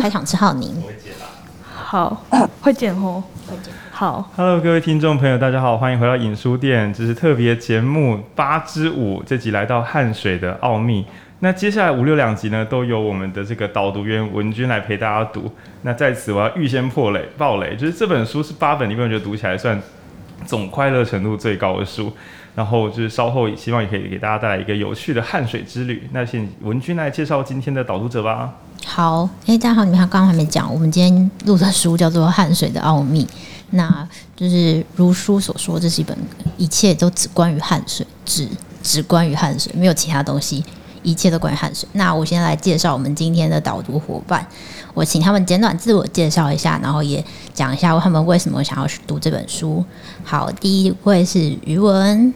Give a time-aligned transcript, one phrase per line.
[0.00, 0.74] 开场之后，您
[1.74, 2.24] 好，
[2.60, 3.72] 会剪哦，会剪。
[3.90, 11.06] 好，Hello，各位听众朋友，大家好，欢迎回到影书店，这是特别节目八之五，这集来到汗水的奥秘。
[11.40, 15.50] 那接下来五六两集呢，都由我们的这个导读员文君来陪大家读。
[15.82, 19.80] 那在此我要预先破雷爆雷，就是这本书是八本里面我觉得读起来算
[20.44, 22.12] 总快乐程度最高的书。
[22.56, 26.08] 然后就是稍后希望也可以给大家带来一个有趣的汗水之旅。
[26.12, 28.52] 那请文君来介绍今天的导读者吧。
[28.84, 33.24] 好，哎，大家好，你们刚刚还没讲，我们今天录的书叫做《汗水的奥秘》。
[33.70, 36.16] 那就是如书所说，这是一本
[36.56, 38.48] 一切都只关于汗水，只
[38.82, 40.64] 只关于汗水，没有其他东西，
[41.02, 41.86] 一切都关于汗水。
[41.92, 44.46] 那我先来介绍我们今天的导读伙伴，
[44.94, 49.84] 我请他们简短自我介绍一下，然后也讲一下他们为什么想要去读这本书。
[50.22, 52.32] 好，第一位是于文，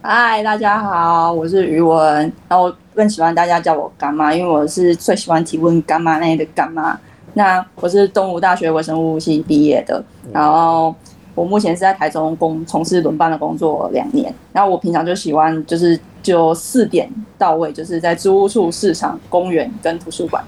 [0.00, 6.98] 嗨，大家好，我是余文，然后我更喜欢大家叫我干妈，因为我是最喜欢提问干妈那的干妈。
[7.34, 10.02] 那我是东吴大学微生物系毕业的，
[10.32, 10.94] 然后
[11.34, 14.32] 我目前是在台中工从事轮班的工作两年。
[14.52, 20.42] 然后我平常就喜欢就是就四点到位，就是在租屋处、市场、公园跟图书馆。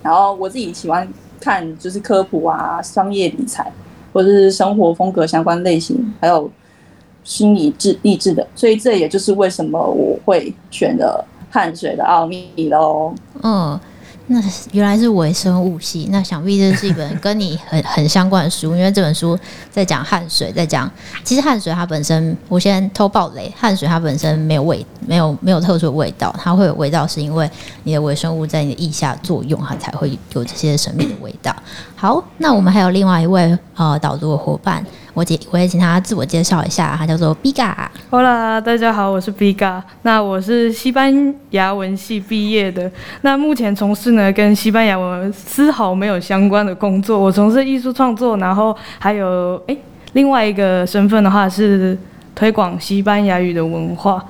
[0.00, 1.06] 然后我自己喜欢
[1.40, 3.70] 看就是科普啊、商业理财
[4.12, 6.48] 或者是生活风格相关类型，还有
[7.26, 8.46] 心理志励志的。
[8.54, 13.12] 所以这也就是为什么我会选择汗水的奥秘喽。
[13.42, 13.78] 嗯。
[14.28, 19.38] 那原来是微生物系，那想必这是一本跟你很很相关的书，因为这本书
[19.70, 20.90] 在讲汗水，在讲
[21.22, 27.48] 其实汗水它本身，我先偷爆雷，汗水它本身没有味，没有没有特殊的味道，它会有味道是因为
[27.84, 31.54] 你的微生物在你的腋下作用，它才会有这些神秘的味道。
[31.94, 34.84] 好，那我们还有另外一位呃导读的伙伴。
[35.16, 37.72] 我姐，我也请他自我介绍一下，他叫做 Biga。
[38.10, 39.80] Hola，大家好，我是 Biga。
[40.02, 47.18] 那我是西班牙文系毕业的，那目前从事呢跟西班牙文丝毫没有相关的工作。
[47.18, 49.78] 我从事艺术创作，然后还有诶，
[50.12, 51.96] 另外一个身份的话是
[52.34, 54.22] 推广西班牙语的文化。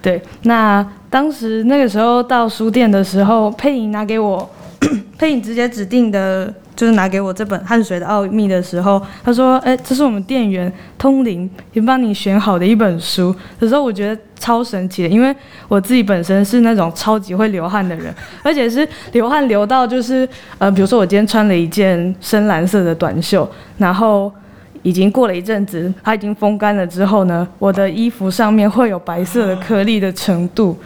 [0.00, 4.48] 对，那当时那个时候到书店的时候，佩颖拿给我，
[5.18, 6.54] 佩颖直接指定的。
[6.80, 15.36] 就是拿给我这本《汗水的奥秘》的时候，他说：“哎，这是我们店员通灵已经帮你选好的一本书。”有时候我觉得超神奇的，因为
[15.68, 20.26] 我自己本身是那种超级会流汗的人，而且是流汗流到就是
[20.56, 23.46] 呃，比如说我今天穿了一件深蓝色的短袖，
[23.76, 24.32] 然后
[24.80, 30.78] 已经过了一阵子，它已经风干了之后呢，我的衣服上面会有白色的颗粒的程度。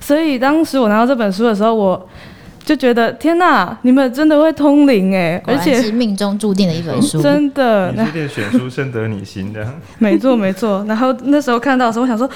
[0.00, 2.08] 所以当时我拿到这本书的时候，我。
[2.64, 7.90] 就觉得天哪，你们真的会通灵哎，而且是命中注定的一本书， 真的。
[7.92, 9.66] 你是店选书深得你心的，
[9.98, 10.84] 没错没错。
[10.86, 12.28] 然后那时候看到的时候，我想说，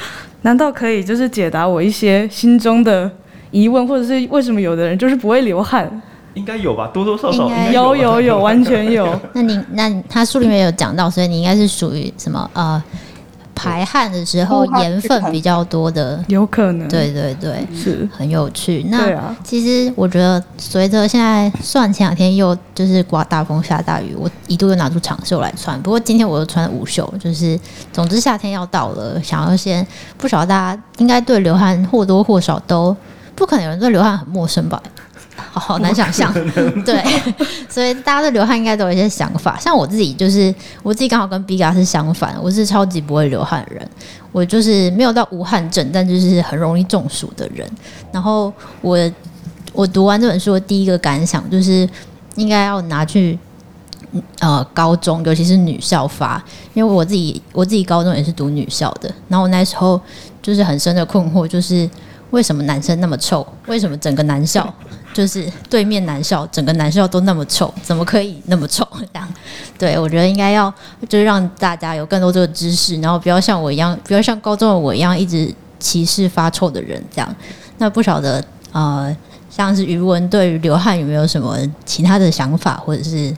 [0.42, 3.10] 难道可以就是解答我一些心中的
[3.50, 6.02] 疑问，或者是为什么有的人就是不会流汗？
[6.34, 9.08] 应该有吧，多多少少有有有，完全有。
[9.34, 12.82] 那你那他书里面有讲到，所以你应该是属于什么呃？
[13.54, 16.88] 排汗的时候盐分比较多的，有可能。
[16.88, 18.84] 对对对，是很有趣。
[18.91, 25.81] 那其实我觉得，随着现在算前两天又就是刮大风下大雨，我一度又拿出长袖来穿。
[25.82, 27.59] 不过今天我又穿了无袖，就是
[27.92, 29.86] 总之夏天要到了，想要先
[30.19, 32.94] 不晓得大家应该对流汗或多或少都
[33.34, 34.82] 不可能有人对流汗很陌生吧。
[35.54, 36.34] 好，好难想象，
[36.84, 37.00] 对，
[37.70, 39.56] 所以大家对流汗应该都有一些想法。
[39.56, 43.88] 像我自己，就是我自己刚好跟 Biga 是相反，我是超级不会流汗的人，
[44.32, 47.65] 我就是没有到无汗症，但就是很容易中暑的人。
[48.10, 48.98] 然后我
[49.72, 51.88] 我读完这本书的第一个感想就是，
[52.34, 53.38] 应该要拿去
[54.41, 60.00] 呃高中，尤其是女校发，因为我自己我自己高中也是读女校的，然后我那时候
[60.42, 61.88] 就是很深的困惑，就是。
[62.31, 63.47] 为什么男生那么臭？
[63.69, 64.75] 为什么整个男校
[65.14, 67.72] 就是对面男校，整个男校都那么臭？
[67.82, 68.86] 怎么可以那么臭？
[69.00, 69.26] 这样，
[69.78, 70.72] 对，我觉得应该要
[71.08, 77.36] 就是让大家有更多这个知识，然后不要像我一样，不要像高中的我一样一直歧视发臭的人这样。
[77.78, 79.16] 那不晓得呃，
[79.48, 83.33] 像是于文对于流汗有没有什么其他的想法，或者是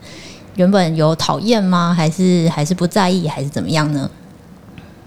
[0.54, 1.94] 原本有讨厌吗？
[1.94, 4.10] 还是还是不在意，还是怎么样呢？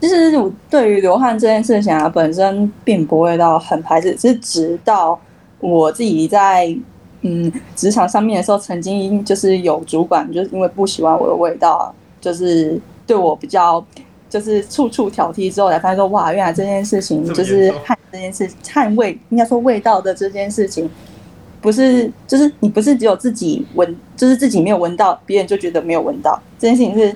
[0.02, 5.20] 其实我对于流汗这件事情啊，本身并不会到很排斥，是直到
[5.60, 6.76] 我自己在
[7.22, 13.84] 嗯职场上面的时候，曾经就是有主管就是因为不喜欢我的味道，就是对我比较
[14.30, 20.90] 就是处处挑剔之后，才发现说哇，原来这件事情就是汗这件事汗味，应该说味道的这件事情，
[21.62, 27.16] 不是就是你不是只有自己闻，就是自己没有闻到，别人就觉得没有闻到，这件事情是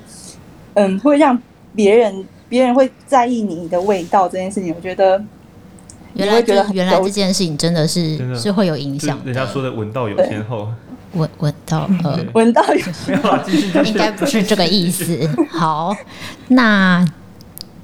[0.73, 1.37] 嗯会让
[1.75, 2.25] 别人。
[2.49, 5.19] 别人会在意你的味道这件事情，我觉得
[6.13, 9.19] 原来觉得原来这件事情真的是是会有影响。
[9.25, 10.67] 人家说的 “闻道有先后”，
[11.13, 15.29] 闻闻道呃，闻道有，应该不是这个意思。
[15.49, 15.95] 好，
[16.49, 17.05] 那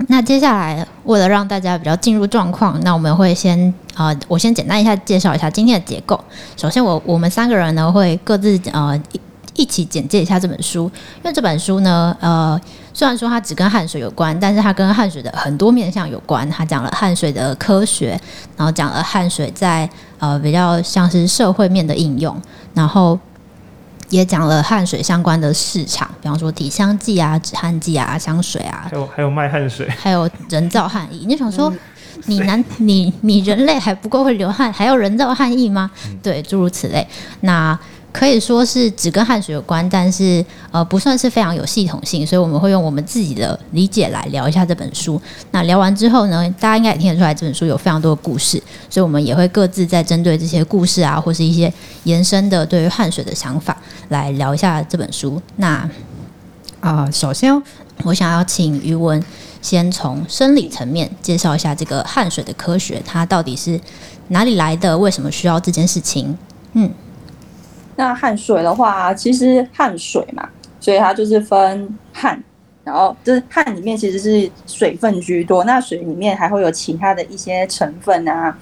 [0.08, 6.20] 那接下来为了让大家比较进入状况，那我们会先啊、呃，我先简单一下介绍一下今天的结构。
[6.56, 9.22] 首先我，我我们三个人呢会各自呃一
[9.62, 12.60] 一起简介一下这本书，因为这本书呢呃。
[13.00, 16.48] 虽然说它只跟汗水有关，但是它跟汗水的很多面向有关。
[16.50, 18.20] 它讲了汗水的科学，
[18.58, 22.36] 然后讲了汗水在呃比较像是社会面的应用，
[22.74, 23.18] 然后
[24.10, 31.26] 也讲了汗水相关的市场，比方说体香剂啊、止汗剂啊、香水啊，还有还有卖汗水，还有人造汗液。
[31.26, 31.74] 你就想说，
[32.30, 35.90] 你男你你人类还不够会流汗，还要人造汗液吗？
[36.24, 37.06] 对，诸如此类。
[37.42, 37.78] 那
[38.12, 45.22] 可以说是只跟汗水有关，但是呃不算是非常有系统性，所以我们会用我们自己的理解来聊一下这本书。
[45.52, 51.72] 那聊完之后呢，大家应该也听得出来这本书有非常多的故事，所以我们也会各自在针对这些故事啊，或是一些
[52.06, 53.78] 延伸的对于汗水的想法
[54.10, 55.40] 来聊一下这本书。
[55.58, 55.88] 那
[56.80, 57.62] 啊、呃，首先
[58.04, 59.24] 我想要请余文
[59.62, 63.80] 先从生理层面介绍一下这个汗水的科学，它到底是
[64.30, 64.98] 哪里来的？
[64.98, 66.38] 为什么需要这件事情？
[66.74, 66.90] 嗯。
[67.96, 70.48] 那汗水的话，其实汗水嘛，
[70.80, 72.42] 所以它就是分汗，
[72.86, 78.58] 然后就是汗里面其实是水分居多，那水里面还会有其他的一些成分啊。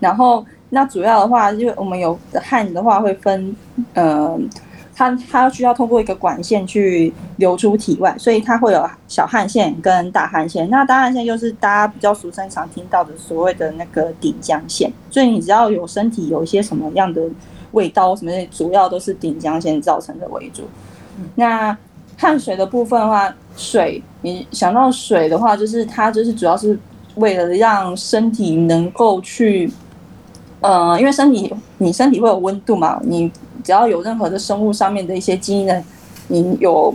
[0.00, 3.56] 然后那主要的话，就我们有汗的话会分，
[3.94, 4.38] 呃，
[4.94, 10.68] 它它需要通过一个管线去流出体外，所以它会有小汗腺跟大汗腺。
[10.70, 17.22] 那大汗腺就是大家比较俗称常听到的所谓的那个顶浆腺，所以你只要有身体有一些什么样的。
[17.72, 20.62] 味道什么的，主要都是顶浆腺造成的为主。
[21.34, 21.76] 那
[22.16, 26.78] 汗水的部分的话，水你想到水的话，就是它就是主要是
[27.16, 29.68] 为了让身体能够去，
[30.60, 33.28] 呃，因为身体你身体会有温度嘛，你
[33.64, 35.82] 只要有任何的生物上面的一些基因的，
[36.28, 36.94] 你有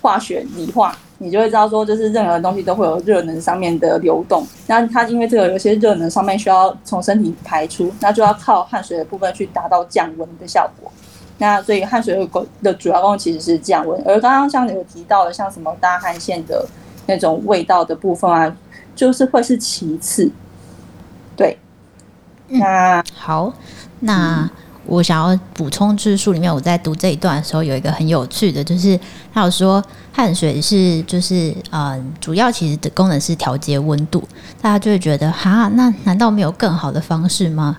[0.00, 0.96] 化学理化。
[1.18, 4.44] 你就会知道说，就是任何东西都会有热能上面的流动。
[4.66, 10.90] 那它因为这个有些热能上面需要从身体排出，那就要靠汗水的部分去达到降温的效果。
[11.38, 14.02] 那所以汗水的功的主要功能其实是降温。
[14.04, 16.66] 而刚刚像你有提到的，像什么大汗腺的
[17.06, 18.56] 那种味道的部分啊，
[18.96, 20.28] 就是会是其次。
[21.36, 21.56] 对，
[22.48, 23.52] 那、嗯、好，
[24.00, 24.50] 那。
[24.86, 28.98] 我想要补充，就是书里面我在读这一段的时候，有一个很有趣的，就是
[29.32, 29.82] 他有说
[30.12, 34.22] 汗水是就是呃，主要其实的功能是调节温度，
[34.60, 37.78] 大家就会觉得哈，那难道没有更好的方式吗？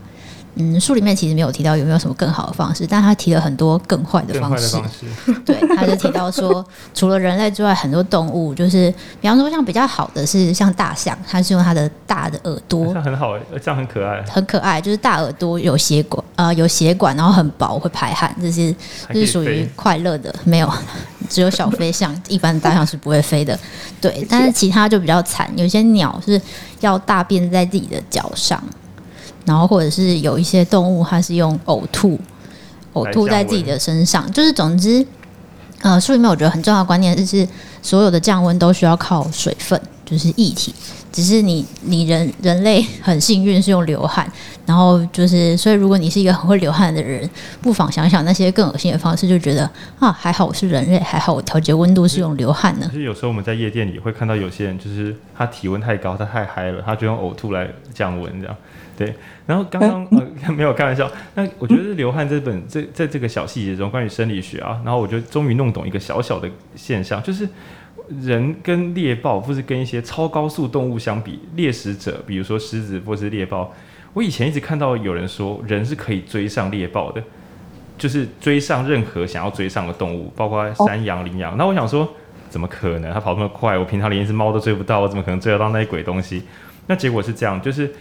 [0.56, 4.78] 嗯，书里面其实没有提到有没有什么更好的方式，但他提了很多更坏的方式。
[4.78, 6.64] 方 式对，他就提到说，
[6.94, 18.74] 除了人类之外，很多动物就是，比方说像比较好的是像大象，它是用它的大的耳朵，这样很好，这样很可爱，很可爱，就是大耳朵有血管，呃，有血管，然后很薄，会排汗，这些
[19.12, 20.34] 这是属于快乐的。
[20.44, 20.72] 没有，
[21.28, 23.58] 只有小飞象，一般的大象是不会飞的。
[24.00, 26.40] 对，但是其他就比较惨，有些鸟是
[26.82, 28.62] 要大便在自己的脚上。
[29.46, 32.20] 然后，或者是有一些动物，它是用呕吐，
[32.94, 34.32] 呕吐在自己的身上。
[34.32, 35.06] 就是总之，
[35.82, 37.48] 呃，书里面我觉得很重要的观念就是，
[37.82, 40.74] 所有的降温都需要靠水分，就是液体。
[41.12, 44.28] 只是你你人人类很幸运是用流汗，
[44.66, 47.30] 然后就是，所以如果你是一个很会流汗的人，
[47.62, 49.70] 不妨想想那些更恶心的方式，就觉得
[50.00, 52.88] 啊，还好我是人类，还好我调节温度是用流汗呢。
[52.90, 58.58] 其实有时候我们在夜店里会看到有些人，就是他体温太高，他太嗨了，他就用呕吐来降温这样。
[58.96, 59.14] 对，
[59.48, 67.50] 然后刚刚呃 没有开玩笑，那我觉得流汗这本这在这个小细节中，关于生理学啊，然后我就终于弄懂一个小小的现象，就是
[68.22, 73.74] 人跟猎豹或是跟一些超高速动物相比，猎食者，比如说狮子或是猎豹，
[74.14, 77.24] 我以前一直看到有人说人是可以追上猎豹的，
[77.98, 81.56] 就是追上任何想要追上的动物，包括山羊、羚羊。
[81.58, 82.08] 那我想说，
[82.50, 83.12] 怎么可能？
[83.12, 86.44] 它跑那么快，我平常连一只猫都追不到，我怎么可能追得到那些鬼东西？
[86.86, 87.94] 那结果是这样，就是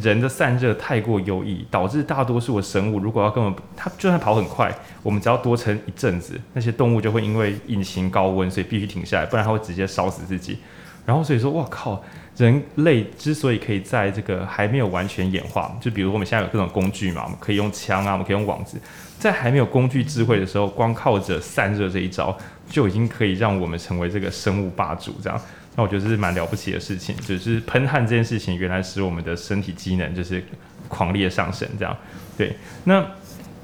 [0.00, 10.58] 人的散热太过优异，导致大多数的生物如果要根本它就算跑很快，我们只要多撑一阵子，那些动物就会因为引擎高温，所以必须停下来，不然它会直接烧死自己。
[11.04, 12.00] 然后所以说，哇靠，
[12.36, 18.78] 人类之所以可以在这个还没有完全演化，就比如我们现在有各种工具嘛，我们可以用枪啊，我们可以用网子，
[19.18, 22.36] 在还没有工具智慧的时候，光靠着散热这一招，
[22.68, 25.40] 就已经可以让我们成为这个生物霸主这样。
[25.76, 30.42] 那我觉得这是蛮了不起的事情，就是喷汗这件事情，原来使我们的身体机能就是
[30.88, 31.96] 狂烈上升，这样。
[32.36, 33.00] 对，那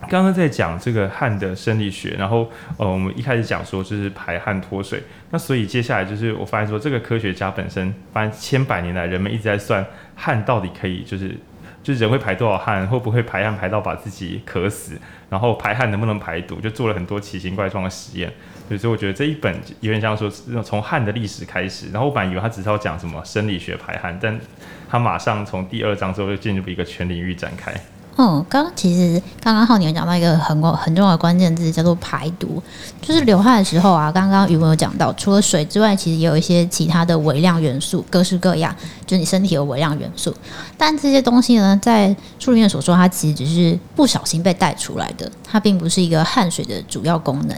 [0.08, 9.84] 刚刚在讲这个汗的生理学，然后呃，我们一开始讲说就是排汗脱水，那所以接下来就是我发现说，这个科学家本身发现千百年来人们一直在算
[10.14, 11.36] 汗到底可以就是
[11.82, 14.92] 就是人会排多少汗，会不会排汗排到把自己渴死，
[15.30, 18.32] 然后排汗能不能排毒，就做了很多奇形怪状的实验。
[18.68, 20.30] 所以我觉得这一本有点像说
[20.62, 24.38] 从汗的历史开始，然后我本来以为他只是要讲什么生理学排汗，但
[24.88, 27.72] 他马上从第二章之后就进入一个全领域展开。
[28.18, 32.62] 嗯，刚刚其实刚刚浩年讲到一个很很重要的关键字，叫做排毒。
[33.02, 40.34] 就是流汗的时候啊，刚刚宇文有讲到，除了水之外，其实也有一些其他的微量元素，各式各样，就是你身体有微量元素。
[40.78, 47.54] 但这些东西呢，在书里面所说，它其实只是不小心被带出来的，它并不是一个汗水的主要功能。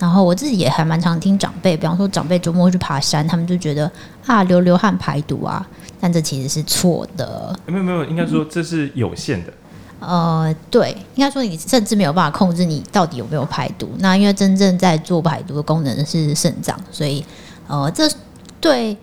[0.00, 3.88] 然后我自己也还蛮常听长辈，比方说长辈周末去爬山，他们就觉得
[4.26, 5.64] 啊，流流汗排毒啊，
[6.00, 7.54] 但这其实是错的。
[7.66, 9.52] 没有没有，应该说这是有限的。
[10.00, 13.90] 呃，对，应该说你甚至没有办法控制你到底有没有排毒。
[13.98, 17.22] 那因为真正在做排毒的功能是肾脏，所以
[17.68, 18.10] 呃，这
[18.58, 18.96] 对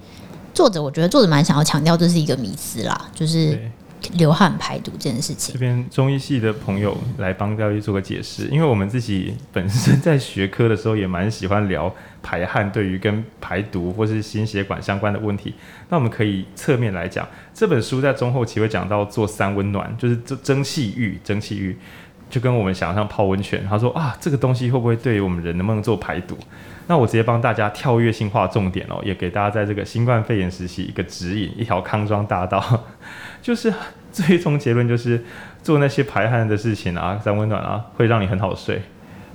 [0.56, 3.62] 作者我觉得作者蛮想要强调这是一个迷思啦，就是
[4.14, 5.54] 流汗排毒这件事情。
[5.54, 11.94] 这边中医系的朋友来帮大家做个解释，因为我们自己本身在学科的时候也蛮喜欢聊。
[12.24, 15.54] 排汗对于跟排毒或是心血管相关的问题，
[15.88, 21.78] 那我们可以侧面来讲，这本书在中后期会讲到做三温暖，就是蒸蒸汽浴，蒸汽浴
[22.30, 23.66] 就跟我们想象泡温泉。
[23.70, 26.38] 他说啊，这个东西会不会对于我们人能不能做排毒？
[26.88, 32.86] 那我直接帮大家跳跃性化重点哦，也给大家在这个新冠肺炎时期一个指引，一条康庄大道，
[33.42, 33.74] 就是
[34.12, 35.24] 最终结论就是
[35.62, 38.82] 做那些排汗的事情啊，三温暖啊，会让你很好睡，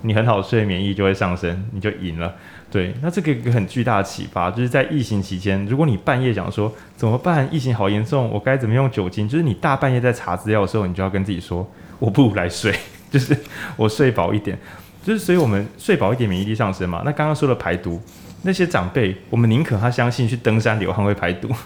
[0.00, 2.35] 你很好睡，免疫就会上升，你就赢了。
[2.71, 9.28] 对，那这个一个很巨大的启发，就是在疫情期间，如果你半夜讲说怎么办，疫情好严重，我该怎么用酒精？
[9.28, 12.75] 就是你大半夜在查资料的时候，你就要跟自己说，我不如来睡，
[13.12, 13.37] 就是
[13.76, 14.59] 我睡饱一点，
[15.04, 17.02] 就是所以我们睡饱一点，免疫力上升嘛。
[17.04, 18.00] 那刚刚说的排毒，
[18.42, 21.49] 那些长辈，我们宁可他相信去登山流汗会排毒。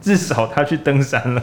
[0.00, 1.42] 至少他去登山了，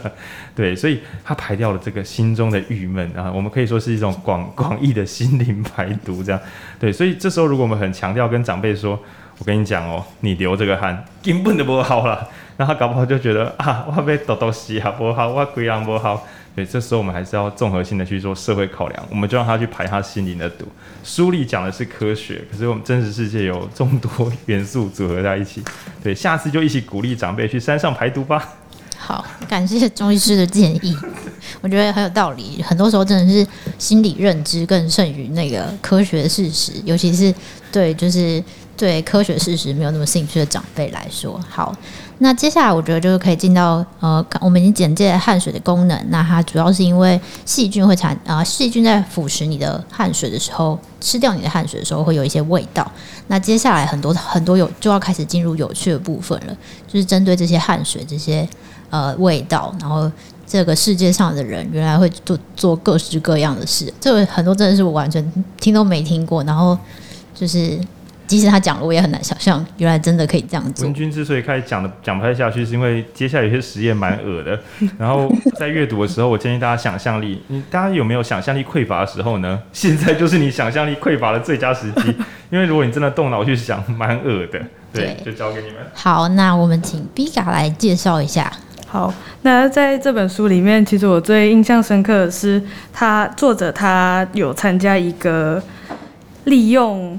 [0.56, 3.32] 对，所以他排掉了这个心中的郁闷啊。
[3.32, 6.42] 我们可以说是一种广广义的心灵排毒，这样，
[6.80, 6.92] 对。
[6.92, 9.00] 所以这时候，如果我们很强调跟长辈说，
[9.38, 16.26] 我跟你讲哦，你流这个汗根本就不好了，那他搞不好就觉得啊，我被抖抖洗啊不好，我鬼样不好。
[16.58, 20.66] 对，这时候我们还是要综合性的去做社会考量，我们就让他去排他心灵的毒。
[21.04, 24.10] 书里讲的是科学，可是我们真实世界有众多
[24.48, 25.64] 元素组合在一起。
[26.04, 28.56] 对，下次就一起鼓励长辈去山上排毒吧。
[28.98, 30.98] 好，感谢中医师的建议，
[31.62, 32.60] 我觉得很有道理。
[32.64, 33.48] 很多时候真的是
[33.78, 37.32] 心理认知更胜于那个科学事实，尤其是
[37.72, 38.44] 对就是
[38.76, 41.40] 对科学事实没有那么兴趣的长辈来说。
[41.48, 41.78] 好。
[42.20, 46.06] 那接下来我觉得就是可以进到呃，我们已经简介汗水的功能。
[46.10, 52.92] 那它主要是因为细菌会产啊，细菌在腐蚀你的汗水的时候，吃掉你的汗水的时候会有一些味道。
[53.28, 56.58] 那接下来很多很多有就要开始进入有趣的部分了，
[56.88, 58.48] 就是针对这些汗水这些
[58.90, 60.12] 呃味道，然后
[60.48, 63.94] 这个世界上的人原来会做做各式各样的事。
[64.02, 66.76] 这个很多真的是我完全听都没听过，然后
[67.36, 67.80] 就是。
[68.28, 70.86] 即使他讲了，我也很难想象，原来真的可以这样做。
[70.86, 74.60] 文君之所以开始讲的讲不太下去，是因为接下来有些实验蛮恶的。
[75.00, 79.60] 然后在阅读的时候，我建议大家想象力，你大家有没有想象力匮乏的时候呢？
[79.72, 82.14] 现在就是你想象力匮乏的最佳时机，
[82.52, 84.60] 因为如果你真的动脑去想，蛮恶的。
[84.92, 85.78] 对，对就交给你们。
[85.94, 88.52] 好，那我们请 Biga 来介绍一下。
[88.88, 95.64] 好，那在这本书里面，其实我最印象深刻的是，他作者他有参加一个
[96.44, 97.18] 利用。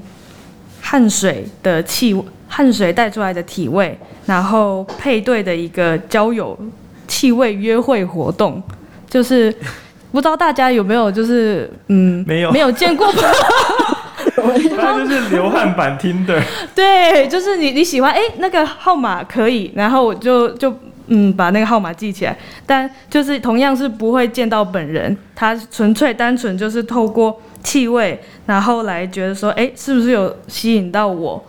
[0.89, 6.57] 汗水的气味，汗水带出来的体味，然后配对的一个交友
[7.07, 8.59] 气味约会活动，
[9.07, 9.55] 就是
[10.11, 12.51] 不知道大家有没有就是嗯没有。
[12.51, 13.05] 没有见过，
[14.81, 16.41] 他就是流汗版 Tinder，
[16.73, 20.75] 对，就是你你喜欢哎那个号码可以，然后我就就
[21.09, 27.41] 嗯把那个号码记起来，但就是同样是不会见到本人，他纯粹单纯就是透过。
[27.61, 31.43] 气味，然后来觉得说，哎，是不是有吸引到我？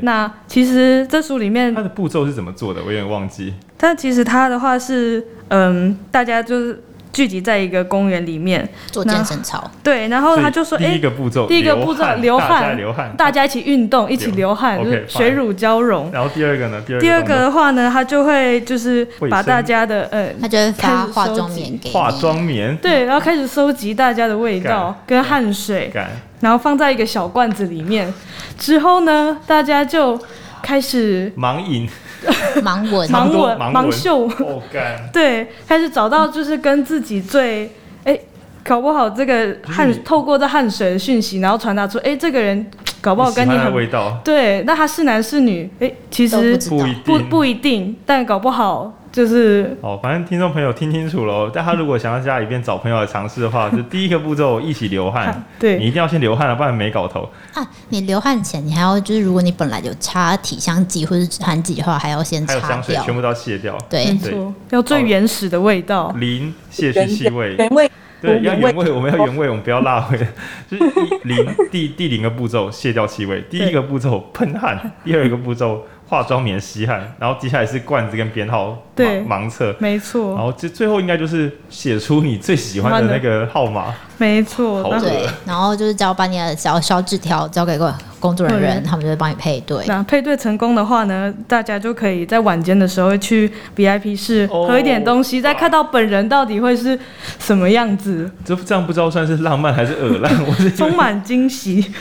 [0.00, 2.80] 那其实这书里面，它的步骤是怎么做的？
[2.80, 3.52] 我有点忘记。
[3.76, 6.82] 但其实它的话是，嗯，大家就是。
[7.12, 16.10] 聚集在一个公园里面做健身操，对，然后他就说：“哎，第一个步骤，第一个步骤流汗，流汗，大家一起运动，一起流汗，就是水乳交融。
[16.12, 16.80] 然后第二个呢？
[17.00, 25.92] 第二个的话呢，他就会就是把大家的呃，他就会发化妆棉给化妆棉，对，然后开始收集大家的味道跟汗水，
[26.40, 28.12] 然后放在一个小罐子里面。
[28.56, 30.18] 之后呢，大家就
[30.62, 31.88] 开始盲饮。”
[32.62, 34.62] 盲文、盲文、盲秀，哦、
[35.12, 37.64] 对，开始找到就是跟自己最
[38.04, 38.20] 哎、欸，
[38.62, 43.76] 搞不好这个汗透过这汗水的讯息，然后传达出哎、欸，这个人搞不好跟你很你
[44.22, 51.50] 对，那他是男是女哎、欸，其实不不不一定，但搞不好就是哦，反正听众朋友听清楚了。
[51.52, 55.44] 但他如果想要家里边找朋友来尝试的话，就第一个步骤一起流汗。
[55.58, 57.28] 对，你一定要先流汗了，不然没搞头。
[57.54, 62.62] 啊，你流汗前你还要就是，如果你本来有擦体香剂或者止汗剂的话，还要先擦掉。
[62.62, 63.76] 还有香水，全部都要卸掉。
[63.88, 67.90] 对，没错，要最原始的味道，零卸去气味，原味。
[68.22, 70.18] 对，要原味，我们要原味，我们不要辣味。
[70.70, 70.84] 就是
[71.24, 75.84] 零第第零个步骤卸掉气味，第一个步骤喷汗，第二个步骤。
[76.10, 80.34] 化妆棉吸汗，然后接下来是罐子跟编号对盲测，没错。
[80.34, 84.82] 然后这最后应该就是写出你最喜欢的那个号码，没错。
[84.98, 89.84] 对，然后就是只要把你的小小纸条交给个工作人员，他们就会帮你配对。
[89.86, 96.98] 那配对成功的话呢，大家就可以在晚间的时候去 VIP 室喝一点东西，再看到本人到底会是
[97.38, 98.28] 什么样子。
[98.44, 100.44] 这这样不知道算是浪漫还是恶烂？
[100.44, 101.92] 我是充满惊喜。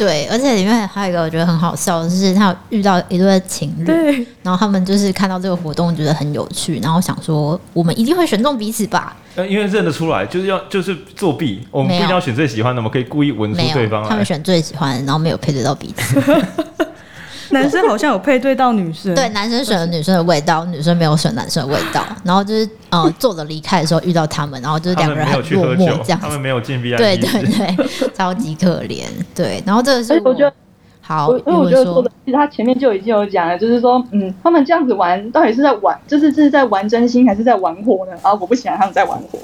[0.00, 9.14] 对，而且里面还有一个我觉得很好笑，就是他遇到一对情侣，然后他们就是看到这个活动觉得很有趣，然后想说我们一定会选中彼此吧？
[9.36, 14.08] 呃，因为认得出来，就是要就是作弊，我们不一定要选最喜欢的，我们可以故意闻出对方来。
[14.08, 16.18] 他们选最喜欢，然后没有配对到彼此。
[17.54, 22.04] 男生好像有配对到女生，对，男生选了女生的味道，女生没有选男生的味道。
[22.24, 26.18] 然后就是呃，坐着离开的时候遇到他们，然后就是两个人很落寞这样。
[26.20, 29.04] 他们没有进 VIP，对对对，超级可怜。
[29.34, 30.52] 对，然后这个是我觉得。
[31.10, 38.12] 好，因为我觉得说的，其实他前面就已经有讲了，就是说，嗯，他们这样子玩，到底是在玩，就是这是在玩真心，还是在玩火呢？
[38.22, 39.40] 啊，我不喜欢他们在玩火，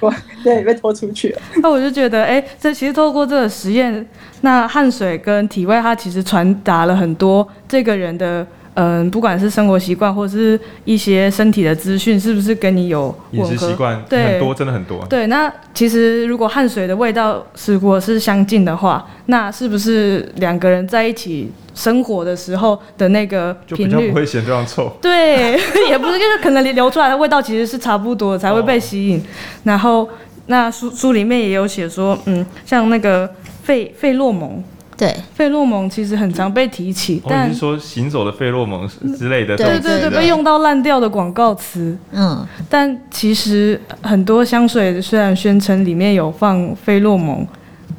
[0.42, 1.42] 对，被拖出去了。
[1.62, 4.08] 那我就觉得，哎、欸，这其实透过这个实验，
[4.40, 8.46] 那汗水跟体味，它其实传达了很多这个人的。
[8.78, 14.04] 嗯，不管是生活习惯或是一些身体的资讯，是不是跟你有饮食习惯？
[14.06, 15.02] 对，很多，真的很多。
[15.08, 24.92] 对，那其实如果汗水的味道如果是相近的话，那是不是两个人在一起生活的时候的那个频率就不会嫌这样臭？
[25.00, 29.18] 对， 也不是，就是可能你流出来的味道其实是差不多的才会被吸引。
[29.18, 29.22] 哦、
[29.64, 30.06] 然后，
[30.48, 33.26] 那书书里面也有写说，嗯，像那个
[33.62, 34.62] 费费洛蒙。
[34.96, 41.96] 对，费洛蒙其实很常被提起，哦、但是说行走的费洛蒙之类的，对对对，被用到烂掉的广告词。
[42.12, 47.46] 嗯，但其实很多香水虽然宣称里面有放费洛蒙，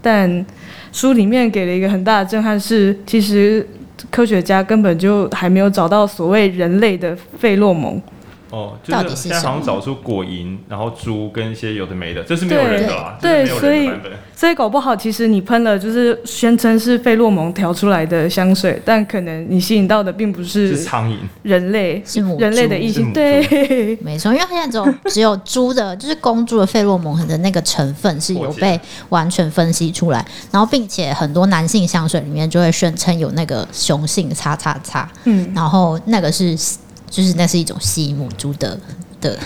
[0.01, 0.43] 但
[0.91, 3.67] 书里面给了一个很大的震撼是，其实
[4.10, 8.01] 科学家根本就还没有找到所谓人类的费洛蒙。
[8.49, 13.17] 哦，就是现在好像找出果蝇，然后猪跟一些有的没的，这是没有人的啦。
[13.21, 13.91] 对，对，所以
[14.36, 23.12] 所以搞不好，其实你喷了就是宣称是费洛蒙调出来的香水，但可能你吸引到的并不是苍蝇，人类是母人类的异性。
[23.12, 28.79] 对，没错，因为现在只有只有猪的，就是公猪的费洛蒙的那个成分是有被
[29.10, 36.57] 完全分析出来，然后并且很多男性香水里面就会宣称有那个雄性叉叉叉，嗯，然后那个是。
[37.09, 38.77] 就是那是一种吸引母猪的
[39.19, 39.37] 的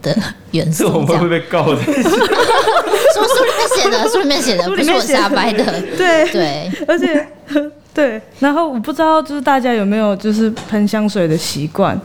[0.00, 0.16] 的
[0.52, 0.84] 元素。
[0.84, 1.82] 这我们会不会被告的？
[1.82, 5.64] 书书里面写的，书里面写的，不是我瞎掰的。
[5.96, 7.26] 对对，而且
[7.92, 12.00] 对，然后我不知道，就是大家有没有就是喷香水的习惯？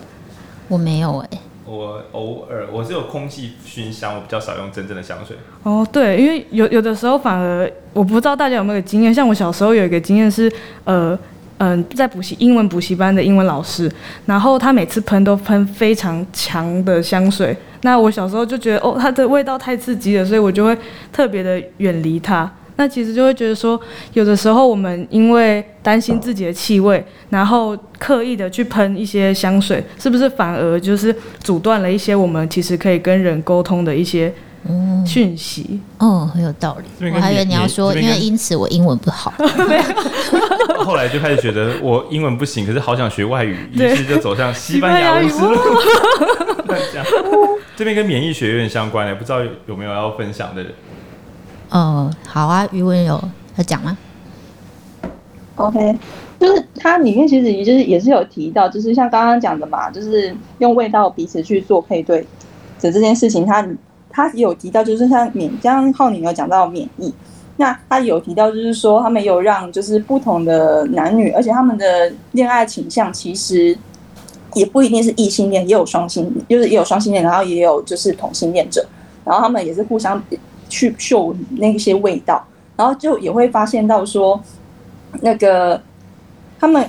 [0.67, 5.37] 我没有哎、欸，我偶尔我是有空气熏香，我比较少用真正的香水。
[5.61, 10.51] 哦，对，因为有有的时候反而我不知道大家有没有经验，像我小时候有一个经验是
[10.85, 11.17] 呃。
[11.63, 13.89] 嗯，在补习英文补习班的英文老师，
[14.25, 17.55] 然后他每次喷都喷非常强的香水。
[17.83, 20.77] 那我小时候就觉得，哦，它的味道太刺激了，所以我就会
[21.13, 22.51] 特别的远离它。
[22.75, 23.79] 那其实就会觉得说，
[24.11, 34.33] 有的时候我们因为担心自己的气味，然后刻意的去喷一些香水，是不是反而就是阻断了一些我们其实可以跟人沟通的一些
[35.05, 35.79] 讯息？
[35.97, 37.09] 哦，很有道理。
[37.13, 39.33] 我还以为你要说，因为因此我英文不好。
[40.85, 45.57] 后来就开始觉得我英文不行，可是好想学外语，于是就走向西班牙文之路。
[47.75, 50.71] 这边跟免疫学有点相关的，不知道有没有要分享的人？
[51.69, 53.21] 哦，好啊，余文有
[53.57, 53.97] 要讲吗
[55.55, 55.97] ？OK，
[56.39, 62.21] 就是它里面其实也就是也是有提到，就是像刚刚讲的嘛，就是用味道彼此去做配对
[62.79, 63.65] 的这件事情，它
[64.13, 67.13] 他有提到，就是像免，刚刚浩宁有讲到免疫。
[67.57, 73.77] 那他有提到，就是说他们有让就是不同的男女，而且他们的恋爱倾向其实
[74.53, 78.85] 也不一定是异性恋，也有双性，就是也有双性恋，然后也有就是同性恋者，
[79.25, 80.23] 然后他们也是互相
[80.69, 82.45] 去嗅那些味道，
[82.77, 84.39] 然后就也会发现到说
[85.21, 85.81] 那个
[86.59, 86.87] 他们。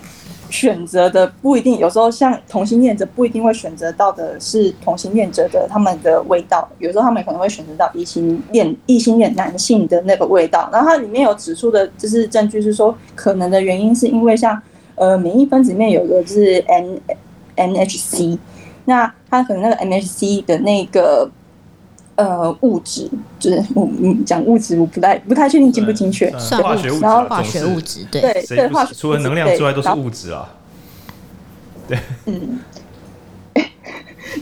[0.54, 10.70] 选择的不一定，有时候像同性恋者不一定会选择到的是同性恋者的他们的味道，有时候他们可能会选择到异性恋异性恋男性的那个味道。
[10.72, 14.62] 然后它里面有指出的就是证据是说，可能的原因是因为像
[14.94, 17.00] 呃免疫分子里面有一个就是 N
[17.56, 18.38] NHC，
[18.84, 21.28] 那它可能那个 MHC 的那个
[22.16, 30.48] 呃物质，就是我嗯讲物质，我不太不太确定精不精确，算化学物质，然后化学物质，对对对，化学除了能量之外都是物质啊。
[31.86, 32.58] 对，嗯，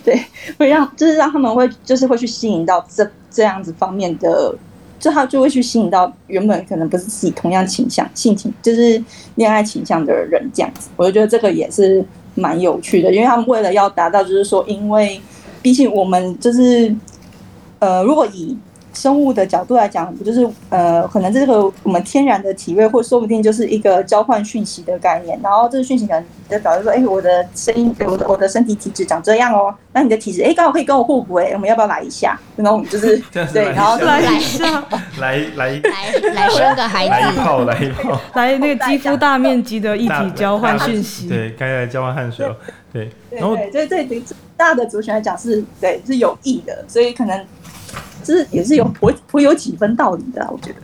[0.04, 0.22] 对，
[0.58, 4.54] 会让就是让他们会就是会去吸引到这这样子方面的。
[5.00, 9.02] 就他就会去吸引到原本可能不是自己同样倾向性情，就是
[9.34, 12.04] 恋爱倾向的人这样子，我就觉得这个也是
[12.36, 15.20] 蛮有趣的，因为他们为了要达到，就是说，因为
[15.60, 16.94] 毕竟我们就是
[17.82, 18.56] 呃，如果以
[18.94, 25.36] 生物的角度来讲，不就是呃，可能这个我们天然的体位，或说不定就是一个交换讯息的概念。
[25.42, 29.74] 然后这个讯息可能就表示说，哎、欸，我的声音，我的我的身体体质长这样哦。
[29.92, 32.38] 那你的体质，哎、欸，刚好可以跟我互补，哎，我们要不要来一下？
[32.54, 34.84] 然后我们就是 对，然后来一下，
[35.18, 42.54] 来来来来生个孩子，来一炮，来一炮，来那个肌肤大面积的一体交换讯息，对，该来交换汗水哦，
[42.92, 44.22] 对，然后对对对，
[44.56, 47.44] 大的族群来讲是对是有益的，所以可能。
[48.24, 50.80] 这也是有颇颇有几分道理的，我觉得。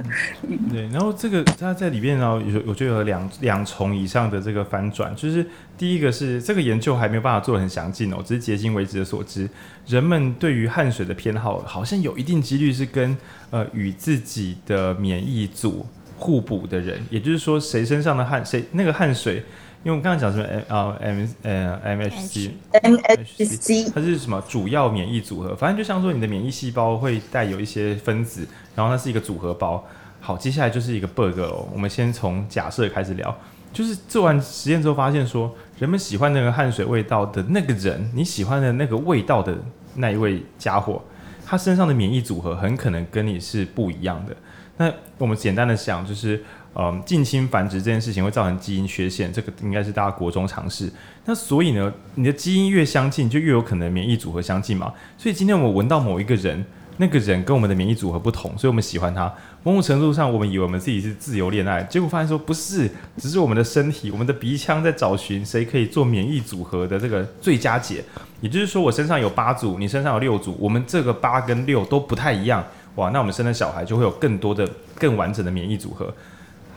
[0.70, 9.48] 对，然后这个它在里面呢，有我觉得有两两重以上的这个反转，就是第一个是这个研究还没有办法做得很详尽哦，只是迄今为止的所知，
[9.86, 13.16] 人们对于汗水的偏好好像有一定几率是跟
[13.50, 19.44] 呃与自己的免疫组互补的人，也就是说谁身上的汗谁那个汗水。
[19.84, 25.54] 因为我刚刚讲什么 M 啊 M 呃 M H C M H C 它是什么主要免疫组合？
[25.54, 29.82] 反正就像说你的免疫细胞会带有一些分子，然后它是一个组合包。
[30.20, 31.68] 好，接下来就是一个 bug 哦。
[31.72, 33.34] 我们先从假设开始聊，
[33.72, 39.56] 就是做完实验之后发现说，人们喜欢那个汗水味道的那个人，你喜欢的那个味道的
[39.94, 41.00] 那一位家伙，
[41.46, 44.36] 他身上的免疫组合很可能跟你是不一样的。
[44.76, 46.42] 那我们简单的想就是。
[46.80, 50.88] 嗯，近亲繁殖这件事情会造成基因缺陷，这个应该是大家国中常识。
[51.24, 54.92] 那所以呢，你的基因越相近，就越有可能免疫组合相近嘛。
[55.16, 56.64] 所以今天我们闻到某一个人，
[56.98, 59.24] 那个人跟我们的免疫组合不同，所以我们喜欢他。
[59.64, 68.04] 某种程度上，我们以为我们自己是自由恋爱，结果发现说不是，只是我们的身体、我们的鼻腔在找寻谁可以做免疫组合的这个最佳解。
[68.40, 72.64] 也就是说，我身上有八组，你身上有六组，我们这个八跟六都不太一样，
[72.94, 74.64] 哇，那我们生的小孩就会有更多的、
[74.94, 76.14] 更完整的免疫组合。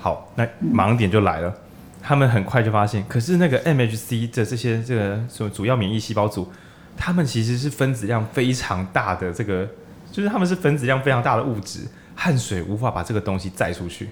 [0.02, 1.54] 好，那盲点就来了。
[2.02, 6.52] 他们很快就发现，可是那个 MHC 的这些这个什么主要免疫细胞组，
[6.98, 9.68] 他们其实是分子量非常大的这个，
[10.12, 11.82] 就是他们是分子量非常大的物质，
[12.16, 14.10] 汗水无法把这个东西载出去。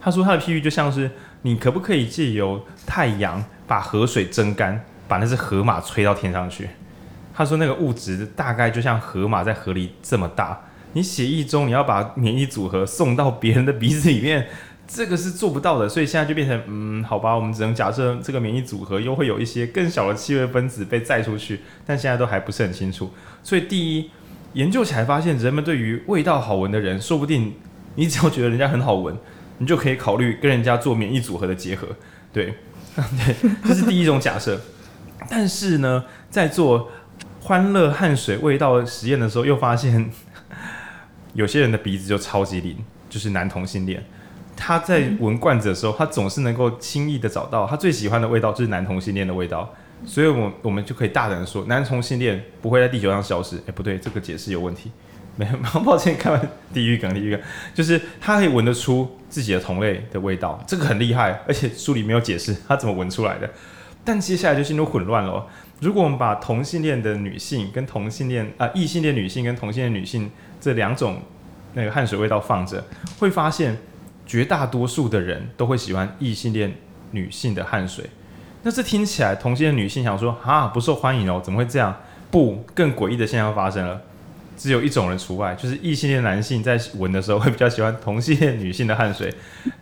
[0.00, 1.08] 他说他的譬喻就像是，
[1.42, 6.68] 你可不可以借由太阳把河水蒸干，把那只河马吹到天上去？
[7.32, 10.60] 他说那个物质大概就像河马在河里这么大，
[10.94, 14.48] 你血液中你要把免疫组合送到别人的鼻子里面。
[14.92, 23.08] 这个是做不到的，所以现在就变成，嗯，好吧，我们只能假设这个免疫组合又会有一些更小的气味分子被载出去，但现在都还不是很清楚。
[23.40, 24.10] 所以第一，
[24.54, 27.54] 研究起来发现，人们对于味道好闻的人，说不定
[27.94, 29.16] 你只要觉得人家很好闻，
[29.58, 31.86] 你就可以考虑跟人家做免疫组合的结合。
[32.32, 32.54] 对，
[32.96, 34.60] 对，这是第一种假设。
[35.28, 36.90] 但是呢，在做
[37.42, 40.10] 欢乐汗水味道实验的时候，又发现
[41.34, 42.76] 有些人的鼻子就超级灵，
[43.08, 44.04] 就是男同性恋。
[44.62, 49.74] 他在闻罐子的时候，他总是能够轻易的找到他最喜欢的味道，就是男同性恋的味道。
[50.04, 53.56] 所以，我我们就可以大胆的说，男同性恋不会在地球上消失。
[53.66, 54.90] 哎，不对，这个解释有问题。
[55.36, 57.40] 没有， 抱歉，开完地狱梗，地狱梗，
[57.74, 61.42] 就是他可以闻得出自己的同类的味道，这个很厉害。
[61.48, 63.48] 而且书里没有解释他怎么闻出来的。
[64.04, 65.46] 但接下来就进入混乱了。
[65.80, 71.22] 如果我们把同性恋的女性跟同性恋啊异性恋女性跟同性恋女性这两种
[71.74, 72.84] 那个汗水味道放着，
[73.18, 73.76] 会发现。
[74.30, 76.72] 绝大多数的人都会喜欢异性恋
[77.10, 78.08] 女性的汗水，
[78.62, 81.92] 那这听起来同性恋女性想说啊，不受欢迎哦，怎么会这样？
[82.30, 84.00] 不，更诡异的现象发生了，
[84.56, 89.34] 只有一种人除外，就是异性恋男性在闻的时候会比较喜欢同性恋女性的汗水，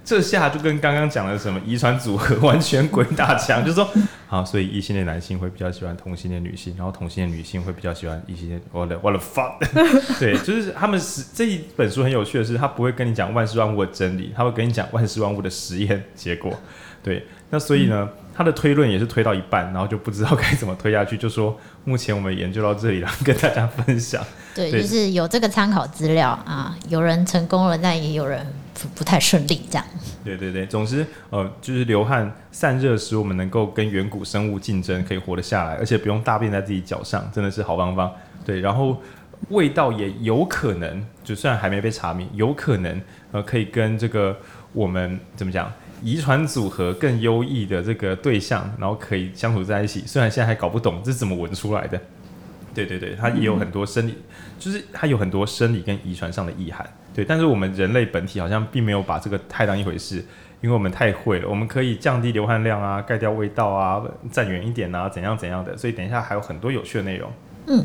[0.02, 3.86] 这下就跟刚刚讲的什么遗传组合完全 鬼打墙，就是说。
[4.30, 8.60] 好，所以异性恋男性会比较喜欢同性恋女性，然后同性恋女性会比较喜欢异性恋。
[8.70, 9.56] 我的我的 fuck，
[10.20, 16.52] 对，就是他们是这一本书很有趣的是，他不会跟你讲万事万物的真理，他会跟你讲万事万物的实验结果。
[17.02, 24.22] 对，那所以呢，嗯、他的推论也是推到一半，然后就不知道 该怎么推下去，就说目前我们研究到这里了，跟大家分享。
[24.58, 28.44] 对，对就是有这个参考资料啊，有人成功了，但也有人
[28.74, 29.86] 不不太顺利，这样。
[30.24, 38.10] 对对对，总之，呃，就是流汗散热使我们能够跟远古生物竞争，可以活得下来，而且不用大便在自己脚上，真的是好方法。
[38.44, 39.00] 对，然后
[39.50, 44.36] 味道也有可能，就虽然还没被查明，有可能呃可以跟这个
[44.72, 50.02] 我们怎么讲，遗传组合更优异的这个对象，然后可以相处在一起。
[50.04, 51.98] 虽然现在还搞不懂这是怎么闻出来的。
[52.86, 56.88] 对对对，它也有很多生理，嗯、就是它有很多生理跟遗传上的意涵。
[57.14, 60.24] 对，但是我们人类本体好像并没有把这个太当一回事，
[60.60, 65.76] 因为我们太会了，我们可以降低流汗量啊，盖掉味道啊，站远一点啊，怎样怎样的。
[65.76, 67.28] 所以等一下还有很多有趣的内容。
[67.66, 67.84] 嗯，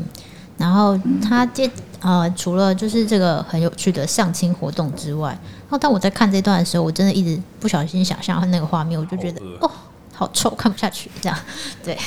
[0.56, 1.68] 然后他接
[2.00, 9.70] 呃，除了就是这个很有趣的相亲活动之外，然后当我在看这段的时候，我真的一直不小心想象那个画面，我就觉得哦。
[10.14, 11.38] 好臭，看不下去，这样
[11.84, 11.98] 对。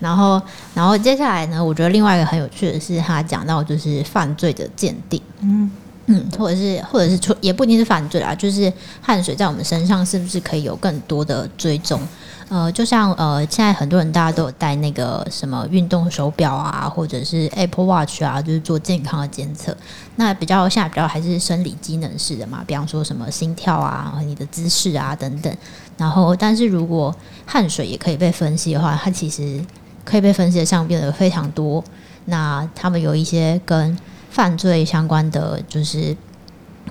[0.00, 0.40] 然后，
[0.72, 1.62] 然后接下来呢？
[1.62, 5.70] 我觉得另外一个很有趣的是，他讲到就是犯罪的鉴定，嗯
[6.06, 12.00] 嗯，或者是或者是出，也不一定是犯罪啊，就是汗水在我们身上是不是可以有更多的追踪？
[12.48, 19.76] 呃，就像呃，现在很多人大家都有戴那个什么运动手表啊，或者是 Apple Watch 啊，就是做健康的监测。
[20.16, 25.56] 那比较现在比较还是生理机能式的嘛，比方说什么心跳啊、你的姿势啊等等。
[26.00, 29.62] 然后，但是如果汗水也可以被分析的话，它其实
[30.02, 31.84] 可以被分析的项变得非常多。
[32.24, 33.94] 那他们有一些跟
[34.30, 36.16] 犯罪相关的就是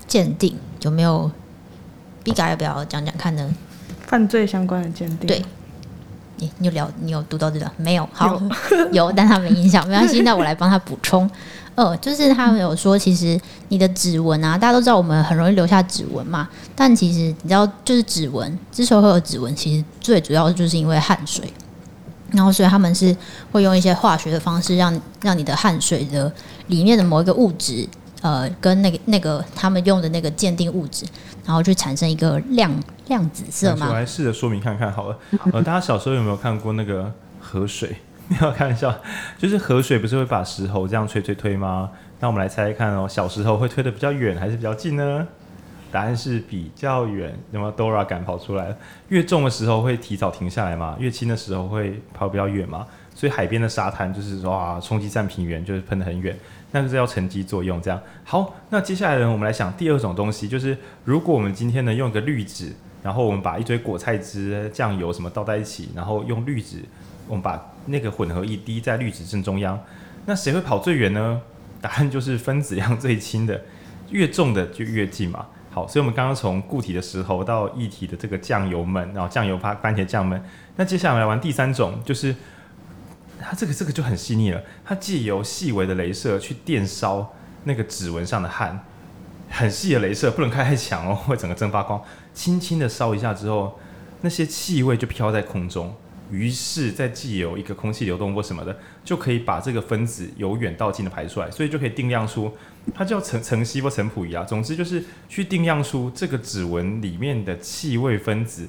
[0.08, 1.32] 鉴定，有没有
[2.24, 3.50] ？Biga 要不要讲讲看呢？
[4.06, 5.44] 犯罪相关的鉴定，对，
[6.38, 8.08] 你你有聊，你有读到这个没有？
[8.14, 8.40] 好，
[8.94, 11.28] 有， 有，但他没印象，没关系，那我来帮他补充。
[11.80, 13.40] 呃，就是他们有说，其实
[13.70, 16.46] 你的指纹啊，大家都知道我们很容易留下指纹嘛。
[16.76, 21.46] 但其实你知道，就是指纹之所以会有指纹，其实最主要就是因为汗水。
[22.32, 23.16] 然后，所以他们是
[23.54, 26.30] 会用一些化学的方式让，让让你的汗水的
[26.68, 27.88] 里面的某一个物质，
[28.22, 31.06] 呃，跟那个那个他们用的那个鉴定物质，
[31.46, 32.70] 然后去产生一个亮
[33.08, 33.88] 亮紫色嘛。
[33.88, 35.18] 我来试着说明看看好了。
[35.54, 37.96] 呃，大家小时候有没有看过那个河水？
[38.38, 38.96] 不要开玩笑，
[39.40, 41.90] 就是河水不是会把石头这样推推推吗？
[42.20, 45.28] 那我们来猜猜看哦，小石头会推得比较远还是比较近呢？
[45.92, 47.36] 答案是比较远。
[47.50, 48.76] 那么 Dora 敢跑出来？
[49.08, 50.96] 越重的时候会提早停下来嘛？
[51.00, 52.86] 越轻的时候会跑比较远嘛？
[53.16, 56.38] 所以海边的沙滩就是说啊，冲击站平原就是喷得很远，
[56.72, 58.00] 那就是要沉积作用这样。
[58.24, 66.84] 好，那接下来呢，我们来想第二种东西，就是如果我们今天呢用一个滤纸，然后我们把一堆果菜汁、酱油什么倒在一起，然后用滤纸。
[67.28, 69.80] 我们把那个混合液滴在滤纸正中央，
[70.26, 71.42] 那谁会跑最远呢？
[71.82, 73.62] 答案就是分子量最轻的，
[74.10, 75.46] 越重的就越近嘛。
[75.72, 80.44] 好，所以我们刚刚从固体的石头到液体的这个酱油们，然后酱油趴番茄酱们，
[80.76, 82.36] 那接下来玩第三种，就是
[83.40, 88.84] 它这个这个就很细腻了，它借由细微的镭射去电烧那个指纹上的汗，
[89.50, 92.02] 很细的镭射不能开太强哦，会整个蒸发光，
[92.34, 93.80] 轻轻的烧一下之后，
[94.22, 95.96] 那些气味就飘在空中。
[96.32, 102.52] 于是，再借由一个空气流动或什么的，就可以把这个分子由远到近的排出来，所以就可以定量出
[102.94, 104.44] 它叫层层析或层谱仪啊。
[104.44, 108.68] 总之就是去定量出这个指纹里面的气味分子，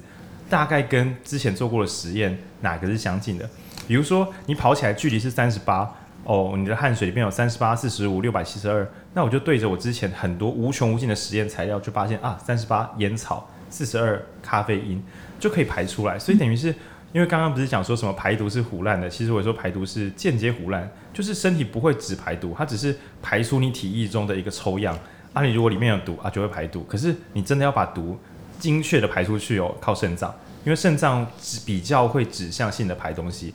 [0.49, 3.49] 大概跟之前做过的实验哪个是相近的。
[3.87, 5.93] 比如说，你跑起来距离是三十八，
[6.23, 15.03] 哦，你的汗水里面有三十八、四十五、六百七十二，那我就对着我之前很多无穷无尽的实验材料，就发现啊，三十八烟草，四十二咖啡因，
[15.39, 16.17] 就可以排出来。
[16.17, 16.73] 所以等于是。
[17.13, 24.97] 因为刚刚不是讲说什么排毒是胡烂的，其实我说排毒是间接胡烂，就是身体不会只排毒，它只是排出你体液中的一个抽样。
[25.33, 26.83] 啊，你如果里面有毒啊，就会排毒。
[26.83, 28.17] 可是你真的要把毒
[28.59, 31.25] 精确的排出去哦，靠肾脏，因为肾脏
[31.65, 33.53] 比较会指向性的排东西。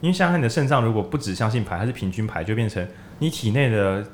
[0.00, 2.86] 因为想想你的肾脏如果不指向性排，它是平均排，就变成
[3.18, 4.06] 你体内的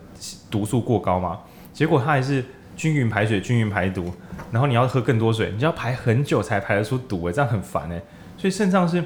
[0.50, 1.40] 毒素过高嘛。
[1.72, 2.44] 结果它还是
[2.76, 4.12] 均匀排水、均匀排毒，
[4.50, 8.02] 然后你要喝更多水，你就要排很久才排得出毒，诶，这样很烦诶。
[8.44, 9.02] 所以肾脏是，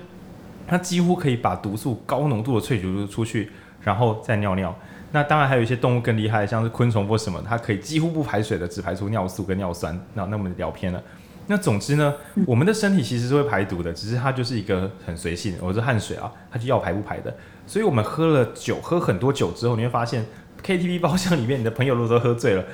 [0.67, 3.49] 它几乎可以把毒素高浓度的萃取出去，
[3.81, 4.77] 然后再尿尿。
[5.13, 9.97] 那当然还有一些动物更厉害，像是昆虫或什么，它可以几乎不排水的，只排出尿素跟尿酸。
[10.15, 11.01] 那那我们聊偏了。
[11.47, 12.13] 那总之呢，
[12.45, 15.55] 我们的身体其实是会排毒的，只是它就是一个很随性。
[15.61, 17.33] 我是汗水啊，它就要排不排的。
[17.65, 20.27] 所以我们喝了酒，喝很多酒之后，你会发现
[20.67, 22.65] KTV 包厢里面你的朋友如果都喝醉了，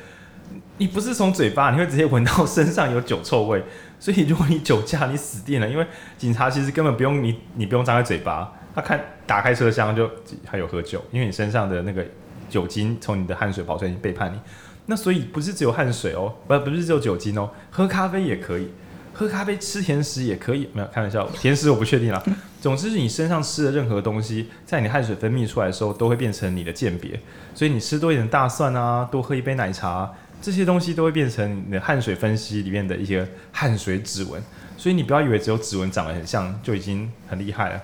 [0.78, 3.62] 你不是从嘴巴，你会直接闻到身上有酒臭味。
[4.00, 5.68] 所以，如果你酒驾，你死定了。
[5.68, 5.86] 因为
[6.18, 10.10] 警察其实根本不用你，你不用张开嘴巴，他看打开车厢就
[10.44, 12.04] 还有喝酒，因为你身上的那个
[12.50, 14.38] 酒精从你的汗水跑出来，已经背叛你。
[14.86, 18.68] 那所以不是只有汗水哦，不不是只有酒精哦，喝咖啡也可以，
[19.14, 20.68] 喝咖啡吃甜食也可以。
[20.74, 22.22] 没有开玩笑，甜食我不确定啦。
[22.60, 27.18] 总之是你身上吃的任何东西，在你汗水分泌出来的时候，都会变成你的鉴别。
[27.54, 30.12] 所以你吃多一点大蒜啊，多喝一杯奶茶。
[30.44, 34.42] 这些东西都会变成你的汗水分析里面的一些汗水指纹，
[34.76, 37.80] 所以你不要以为只有指纹长得很像就已经很厉害了。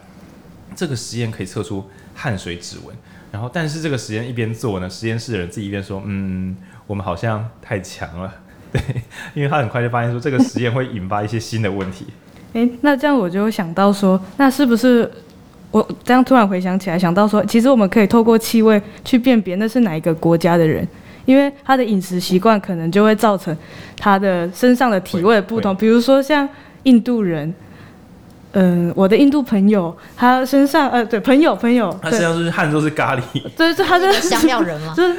[0.76, 2.94] 这个实验可以测出汗水指纹，
[3.32, 6.54] 然后但是这个实验一边做呢，实验室的人自己一边说，嗯，
[6.86, 8.30] 我们好像太强了，
[8.70, 8.80] 对，
[9.32, 12.08] 因为他很快就发现说这个实验会引发一些新的问题。
[12.52, 15.10] 诶，那这样我就会想到说，那是不是
[15.70, 20.86] 我这样突然回想起来，想到说，其实我们可以透过气味去辨别那是哪一个国家的人，
[21.24, 23.56] 因为他的饮食习惯可能就会造成
[23.98, 25.74] 他的身上的体味不同。
[25.76, 26.48] 比如说像
[26.84, 27.52] 印度人，
[28.52, 33.20] 嗯、呃，我的印度朋友，他身上呃，对，朋友朋友，他身上是汗都是咖喱，
[33.56, 35.16] 对，就他是香料人嘛， 就是，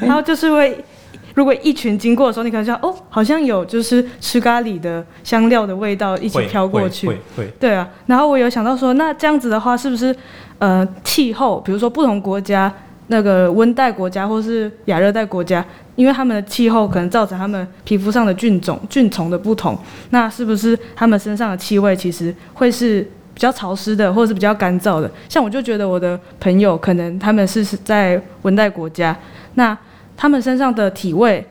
[0.00, 0.84] 然后就是会。
[1.32, 7.88] 如果一群经过的时候，你可能想哦，好像有就是吃咖喱的香料的味道一起飘过去，会会，会对啊。
[8.06, 10.14] 然后我有想到说，那这样子的话，是不是
[10.58, 12.70] 呃气候，比如说不同国家
[13.10, 19.78] 那个温带国家或是亚热带国家，因为他们的气候可能造成他们皮肤上的菌种菌虫的不同，
[20.10, 23.02] 那是不是他们身上的气味其实会是
[23.34, 25.10] 比较潮湿的，或者是比较干燥的？
[25.28, 29.16] 像我就觉得我的朋友可能他们是在温带国家，
[29.54, 29.76] 那。
[30.22, 31.42] 他们身上的体味，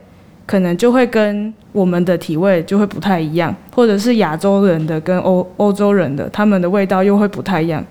[0.45, 7.83] 可能就会跟我们的体味就会不太一样，或者是亚洲人的跟欧欧洲人的，他们的味道又会不太一样。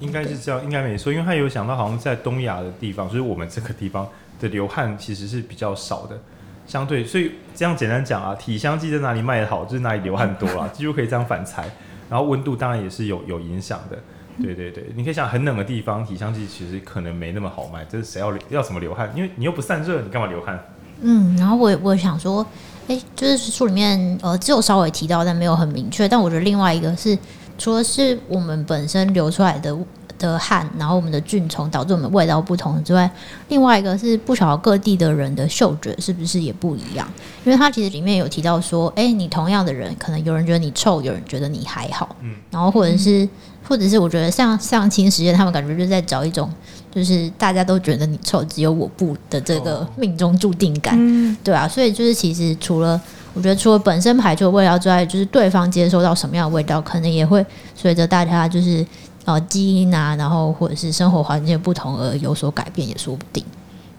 [0.00, 4.06] 应该是这样，应该没错，因为他有想到，好像在东亚的地方，就是我们这个地方
[4.40, 6.18] 的流汗其实是比较少的，
[6.66, 11.64] 相对，所以这样简单讲啊， 体香剂在哪里卖的好，就是哪里流汗多啊，几乎可以这样反猜。
[12.10, 13.98] 然后温度当然也是有有影响的。
[14.42, 17.84] 对对对，你可以想很冷的地方，体香剂其实可能没那么好卖。
[17.88, 19.08] 这是谁要要什么流汗？
[19.14, 20.58] 因为你又不散热，你干嘛流汗？
[21.02, 22.44] 嗯，然后我我想说，
[22.88, 26.08] 哎，就是书里面呃只有稍微提到，但没有很明确。
[26.08, 27.16] 但我觉得另外一个是，
[27.58, 29.76] 除了是我们本身流出来的
[30.18, 33.10] 的汗，然后我们的菌虫导致我们味道不同之外，
[33.48, 37.08] 另外一个是不晓得各地的人的嗅觉是不是也不一样？
[37.44, 43.24] 因为它其实里面有提到说，哎，你同样的人，可能有人觉得你臭，有人觉得你还好，嗯，然后或者是。
[43.24, 43.30] 嗯
[43.66, 46.52] 或者是我觉得像相亲实验，他们感觉就是在找一种，
[46.94, 53.00] 就是大家都觉得你臭，只有我不的这个命中注定感，哦、对啊，所以就是其实除了
[53.34, 57.44] 我觉得除了本身排出的味道之外，就是对方接收到什么样的味道，可能也会
[57.74, 58.86] 随着大家就是
[59.24, 63.44] 呃基因啊，然后或者是生活环境不同而有所改变，也说不定。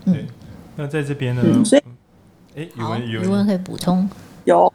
[0.06, 0.17] 嗯，
[0.76, 1.41] 那在这边呢？
[1.45, 1.82] 嗯、所以，
[2.56, 4.10] 哎，语文语文可以补充？
[4.45, 4.71] 有，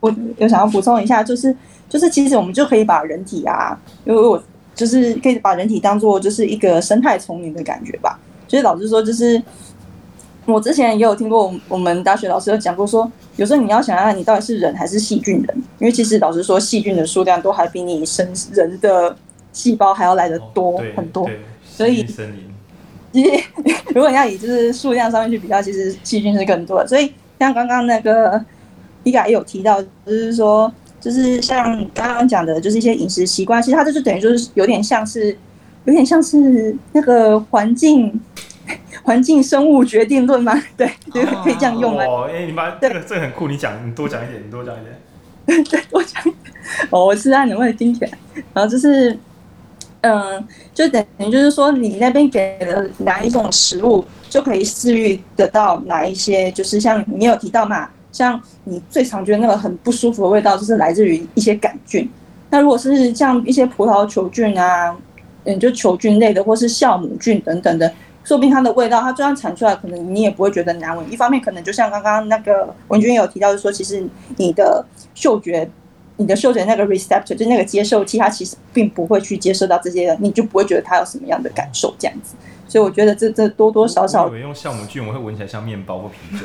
[0.00, 1.56] 我有想要补充一下，就是。
[1.90, 4.40] 就是其实我们就可以把人体啊，因为我
[4.76, 8.16] 就是可以把人体当做就是一个生态丛林的感觉吧。
[8.46, 9.42] 所以老实说，就是
[10.50, 19.16] 我之前也有听过，我们大学老师有讲过说，有时候你要想想你到底是人还是细菌人，因为其实老师说细菌的数量都还比你生人的
[19.52, 21.28] 细胞还要来的多很多。
[21.64, 22.04] 所以，
[23.12, 23.42] 其实
[23.94, 26.88] 如果你要以就是数量上面去比较，其实细菌是更多的。
[26.88, 28.44] 所以像刚刚那个
[29.04, 30.72] 伊嘎也有提到，就是说。
[31.00, 35.34] 就是像刚刚讲的，就是一些饮食习惯，其实它就是等于就是有点像是，
[35.86, 38.20] 有点像是那个环境
[39.02, 40.52] 环境生物决定论吗？
[40.76, 42.04] 对，就可以这样用吗？
[42.04, 45.64] 哦，哎、欸，你把这个这个很酷，你讲，你多讲一点，你多讲一点。
[45.64, 46.22] 对，多讲。
[46.90, 48.10] 哦，我是按你会听起来，
[48.54, 49.18] 然后就是，
[50.02, 57.88] 嗯，就等于就是说，你那边给了哪一种食物，就可以治愈得到哪一些，就是像你有提到嘛。
[58.12, 62.10] 像你最常觉得那个很不舒服的味道，就是来自于一些杆菌。
[62.50, 64.96] 那如果是像一些葡萄球菌啊，
[65.44, 67.92] 嗯，就球菌类的，或是酵母菌等等的，
[68.24, 71.12] 说不定它的味道，它就算产出来，可能你也不会觉得难闻。
[71.12, 74.06] 一方面，可能就像刚刚那个文君有提到，就是说其实
[74.36, 75.68] 你的嗅觉，
[76.16, 82.34] 你的嗅觉那个 receptor，就那个接受器，它其实并不会去接受到这些，你就不会觉得它有什么样的感受这样子。
[82.68, 86.44] 所以我觉得这这多多少少，我以为用酵母菌，我会闻起来像面包或啤酒。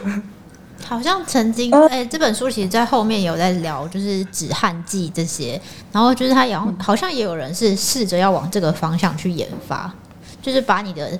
[0.83, 5.59] 好像曾经哎、欸，这本书其实在后面有在聊，就是止汗剂这些，
[5.91, 9.91] 然后就是他也好像也有人是试着要往这个方向去研发，
[10.41, 11.17] 就是把你的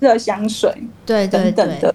[0.00, 0.74] 热香水，
[1.06, 1.94] 对对对，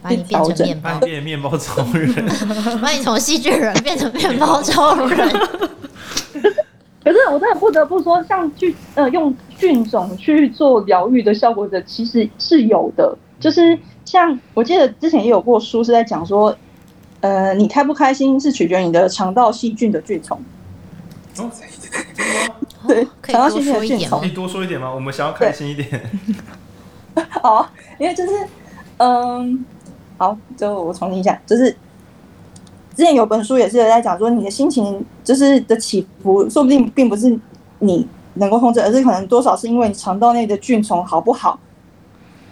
[0.00, 2.14] 把你变成面包，变面包超人，
[2.80, 5.28] 把你从细菌人变成面包超人。
[7.04, 13.78] 可是我真的不得不说，像去呃用菌种去做疗愈的效果的，其实是有的，就是。
[14.08, 16.56] 像我记得之前也有过书是在讲说，
[17.20, 20.42] 呃，你开不开心是取决于你的肠道细菌的菌虫。
[21.36, 21.50] 哦，
[22.88, 24.20] 对，肠道细菌的菌丛。
[24.20, 24.90] 可以多说一点吗？
[24.90, 26.10] 我们想要开心一点。
[27.42, 27.68] 好，
[27.98, 28.32] 因为就是，
[28.98, 29.64] 嗯，
[30.16, 31.70] 好，就我重新讲，就是
[32.96, 37.38] 之前有本书也是在讲说，你的心情就是的起伏，说不定并不是
[37.78, 41.58] 你能够控制，而是可能多少是因为你肠道内的菌虫好不好。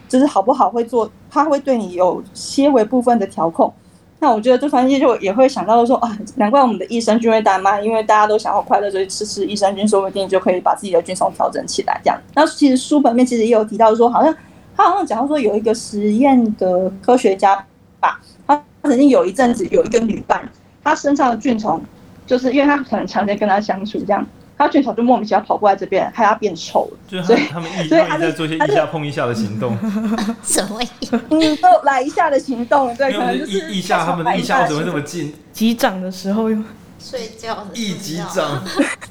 [0.08, 3.74] 就是好不好会做，它会对你有些微部分的调控。
[4.18, 12.00] 那我觉得这方面就也会想到说啊，难怪我们的益生菌会大卖，因为大家都想要快乐，所以吃吃益生菌说不定就可以把自己的菌丛调整起来。
[12.02, 14.34] 这样，那其实书本面其实也有提到说，好像
[14.74, 17.62] 他好像讲到说有一个实验的科学家
[18.00, 20.48] 吧，他曾经有一阵子有一个女伴，
[20.82, 21.82] 她身上的菌丛
[22.26, 24.26] 就是因为她可能常年跟她相处这样，
[24.58, 26.98] 他菌虫就莫名其妙跑过来这边，害他变臭了。
[27.06, 29.76] 就是他们一，所以他在做一些一下碰一下的行动。
[30.42, 31.20] 什么意思？
[31.30, 35.34] 嗯，都来一下的行动，对，可能就是一下，他们的一下怎么会那么近？
[35.52, 36.56] 击掌的时候又
[36.98, 38.62] 睡觉的一击掌，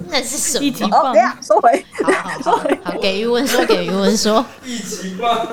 [0.09, 0.65] 那是什么？
[0.65, 1.13] 一击棒。
[1.13, 5.47] 等下收回，好好好，好，给余文说，给余文说，一击棒。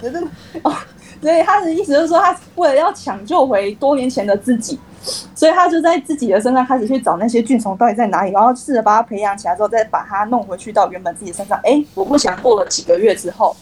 [0.00, 0.20] 真的
[0.62, 0.72] 哦，
[1.20, 4.78] 所以他的意思就是说，他为了要抢救回多年前的自己。
[5.34, 11.58] 所以他就在自己的身上开始去找那些菌虫到底在哪里，然后试着把它培养起来之后，再把它弄回去到原本自己身上。
[11.62, 13.56] 哎，我不想过了几个月之后，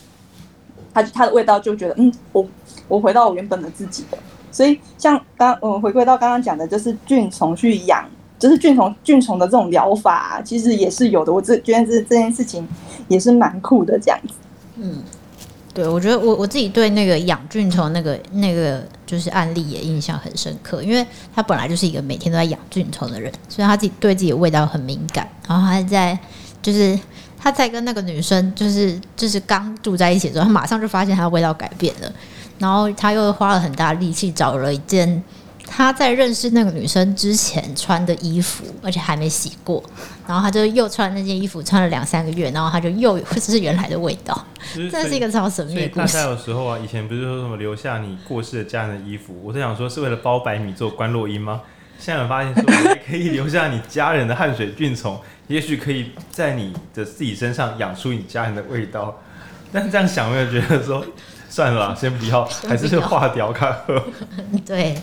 [0.93, 2.47] 它它的味道就觉得，嗯，我
[2.89, 4.19] 我回到我原本的自己的。
[4.51, 8.05] 所以像刚我们回归到刚刚讲的，就是菌虫去养，
[8.39, 11.33] 就是菌虫菌虫的这种疗法，其实也是有的。
[11.33, 12.67] 我这觉得这这件事情
[13.09, 14.35] 也是蛮酷的，这样子。
[14.77, 15.03] 嗯。
[15.77, 25.29] 对，我觉得我我自己对那个养菌虫那个那个就是案例也印象很深刻，因为他本来就是一个每天都在养菌虫的人，所以他自己对自己的味道很敏感。
[25.47, 26.19] 然后还在
[26.63, 26.99] 就是
[27.39, 32.11] 他在跟那个女生就是就是刚住在一起的时候，他马上就发现他的味道改变了，
[32.59, 35.23] 然后他又花了很大力气找了一间。
[35.67, 39.83] 他在认识那个女生之前穿的衣服，而且还没洗过，
[40.27, 44.47] 然后他就又穿那件衣服，穿了两三个月，然后他就又这是原来的味道，
[44.91, 46.15] 这是一个超神秘的故事。
[46.15, 51.61] 大家有时候啊，以前不是说什么留下你过世的家人的衣服，我在想说是为了包白米做关洛音吗？
[51.99, 59.19] 现在有发现说也可以留下你家人的汗水菌虫，也许可以在你的自己身上养出你家人的味道。
[59.73, 61.05] 但这样想，我也觉得说
[61.49, 63.77] 算了啦，先不要， 还是化掉看。
[64.67, 64.95] 对。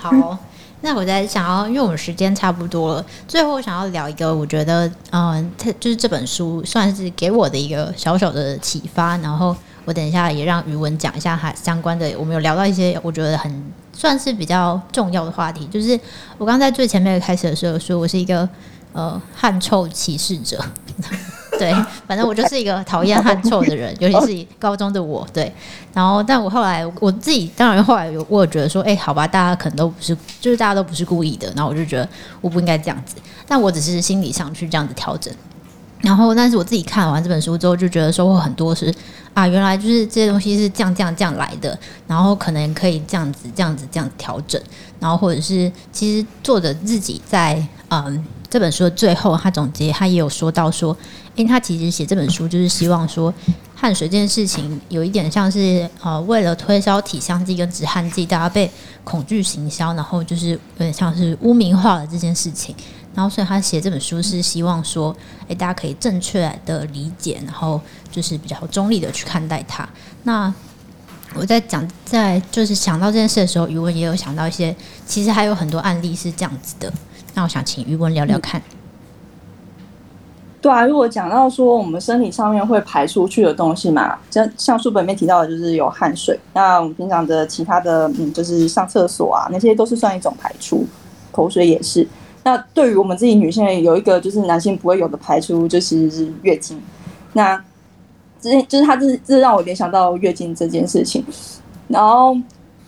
[0.00, 0.38] 好，
[0.80, 9.14] 那我在想要，因为我们时间差不多了，最后我想要聊一个，我觉得，嗯，它就是这本书算是给我的一个小小的启发。
[9.18, 15.66] 然后我等一下也让余文讲一下它相关的，我们有聊到一些我觉得很算是比较重要的话题。
[15.66, 16.00] 就是
[16.38, 18.48] 我刚在最前面开始的时候说，我是一个
[18.94, 20.64] 呃汗臭歧视者。
[21.60, 21.72] 对，
[22.08, 25.26] 反正我就是一个讨厌汗臭的人，尤其是高中的我。
[25.32, 25.52] 对，
[25.92, 31.52] 然后，但我后来我自己，当然后来有我觉得说，哎，好吧，大家可能都不是，就是大家都不是故意的。
[31.54, 32.08] 然后我就觉得
[32.40, 35.32] 我不应该这样子，但我只是心理上去这样子调整。
[36.00, 38.94] 然后，但是我自己看完这本书之后，就觉得收获很多是，是
[39.34, 44.58] 啊，原来就是这些东西是这样这样这样来的，然后可能可以这样子这样子这样调整，
[44.98, 48.24] 然后或者是其实作者自己在嗯。
[48.50, 50.96] 这本书的最后，他总结，他也有说到说，
[51.40, 53.32] 因为他其实写这本书就是希望说，
[53.74, 58.70] 汗水这件事情有一点像是呃，为了推销体香剂跟止汗剂，大家被
[59.04, 62.74] 恐惧行销，然后就是有点像是污名化了这件事情。
[63.14, 65.16] 然后所以他写这本书是希望说，
[65.48, 67.80] 诶，大家可以正确的理解，然后
[68.12, 69.88] 就是比较中立的去看待它。
[70.24, 70.52] 那
[71.34, 74.76] 我在讲，在就是想到这件事的时候，余文也有想到一些，
[75.06, 76.92] 其实还有很多案例是这样子的。
[77.34, 78.62] 那我想请余文聊聊看。
[80.60, 86.38] 对啊，如果讲到说我们身体上面会排出去的东西嘛，像像书本里面提到的，就是有汗水。
[86.52, 90.84] 那我们平常的其他的，嗯，就是上厕所啊，那些都是算一种排出，
[91.32, 92.06] 口水也是。
[92.44, 96.80] 那对于我们自己女性，有一个就是男性不会有的排出，就是月经。
[97.32, 97.62] 那
[98.40, 101.24] 这就是他这这让我联想到月经这件事情，
[101.88, 102.36] 然后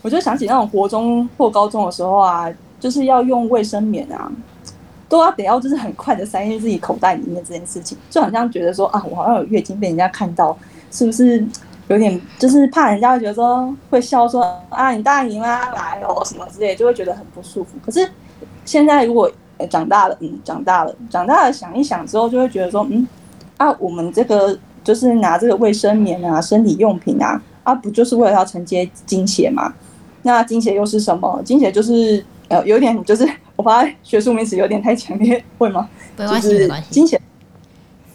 [0.02, 2.52] 我就想起那种国中或高中的时候啊。
[2.82, 4.28] 就是要用卫生棉啊，
[5.12, 10.56] 都要得要就是很快的塞进自己口袋里面这件事情，就好像觉得说啊，我好像有月经被人家看到，
[10.90, 11.46] 是不是
[11.88, 17.72] 有点就是怕人家会觉得说会笑说啊，你大姨妈来哦什么之类，就会觉得很不舒服。
[17.84, 18.10] 可是
[18.64, 19.30] 现在如果
[19.68, 23.06] 长大了，嗯，长大了， 长大了想一想之后，就会觉得说，嗯
[23.58, 29.74] 啊，我们这个就是拿这个卫生棉啊，生理用品啊，啊，不就是为了要承接经血吗？
[30.22, 31.42] 那经血又是什么？
[31.44, 32.24] 经血就是。
[32.48, 35.88] 呃，有点就是我发现学术名词有点太强烈，会吗？
[36.16, 36.88] 没关系，没关系。
[36.90, 37.20] 经血，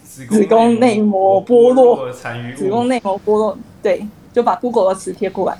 [0.03, 2.11] 子宫内膜剥落，
[2.55, 5.57] 子宫内膜剥落，对，就把 Google 的词贴过来。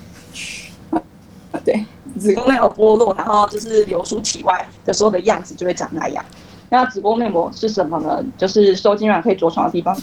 [1.64, 1.84] 对，
[2.18, 6.24] 子宫内膜剥落，然后就是流出体外的时候的样子就会长那样。
[6.70, 8.22] 那子宫内膜是什么呢？
[8.36, 9.96] 就是受精卵可以着床的地方。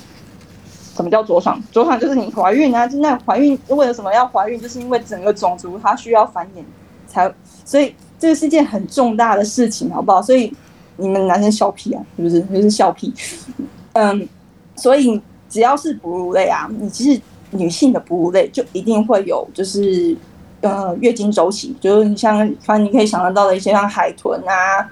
[0.95, 1.61] 什么叫着床？
[1.71, 4.59] 着床就是你怀孕啊，就那怀孕为了什么要怀孕？
[4.59, 6.63] 就是因为整个种族它需要繁衍，
[7.07, 7.31] 才
[7.65, 7.93] 所以。
[8.25, 10.19] 这个是件很重大的事情，好不好？
[10.19, 10.51] 所以
[10.97, 12.41] 你们男生笑屁啊，是不是？
[12.41, 13.13] 就是笑屁。
[13.93, 14.27] 嗯，
[14.75, 17.21] 所以只要是哺乳类啊，你其实
[17.51, 20.17] 女性的哺乳类就一定会有，就是
[20.61, 24.89] 呃月经周期，就是你像反正你可以想得到的一些像海豚啊、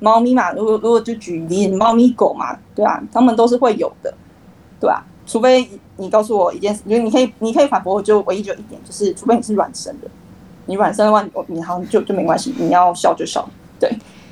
[0.00, 4.12] 猫咪嘛，如果如果就举例猫咪狗嘛，对啊，他们都是会有的，
[4.80, 5.06] 对吧？
[5.24, 10.08] 除非你告诉我一件事，因为你可以你可以反驳我，就唯一就一点，就是除非你是卵生的。
[10.66, 13.48] 你软生的话，你好像就就没关系，你要笑就笑，
[13.78, 13.90] 对，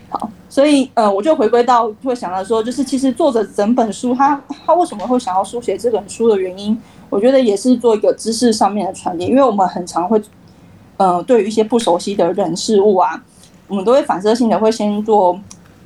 [0.08, 0.30] 好。
[0.48, 6.76] 所以呃，我就回归到会想到说，就是其实作者整本书他他为什么会想要书写这本书的原因，
[7.08, 10.20] 我觉得也是做一个知识上面的传递，因为我们很常会
[10.96, 13.22] 呃，对于一些不熟悉的人事物啊，
[13.68, 15.38] 我们都会反射性的会先做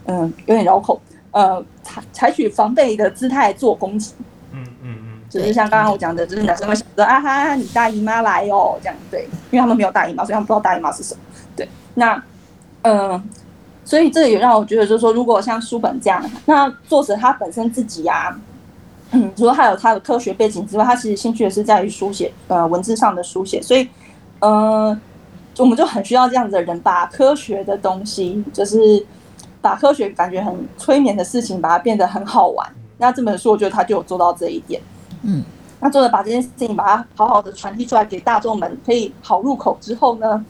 [0.06, 4.12] 嗯、有点绕口，呃，采采取防备的姿态做攻击。
[4.52, 4.93] 嗯嗯，
[5.40, 11.20] 就是像刚刚我讲的，就是男生会想说啊哈，你大姨妈来哦，这样对，因为他们没有大姨妈，所以他们不知道大姨妈是什么。
[11.56, 12.22] 对，那
[12.82, 13.22] 嗯。
[13.86, 18.34] 所以这也让我觉得，就是说，如果像书本这样，那作者他本身自己呀、
[19.10, 23.60] 嗯，除了他有他的科学背景之外，他其实兴趣也是在于书写，呃，文字上的书写。
[23.60, 23.86] 所以，
[24.38, 24.98] 呃，
[25.58, 29.04] 我们就很需要这样子的人，把科学的东西，就是
[29.60, 32.66] 把科学感觉很催眠的事情，把它变得很好玩。
[32.96, 34.80] 那这本书，我觉得他就有做到这一点。
[35.24, 35.42] 嗯，
[35.80, 40.44] 那作者把这件事情把它好好的传递出来给大众们，可以好入口之后呢，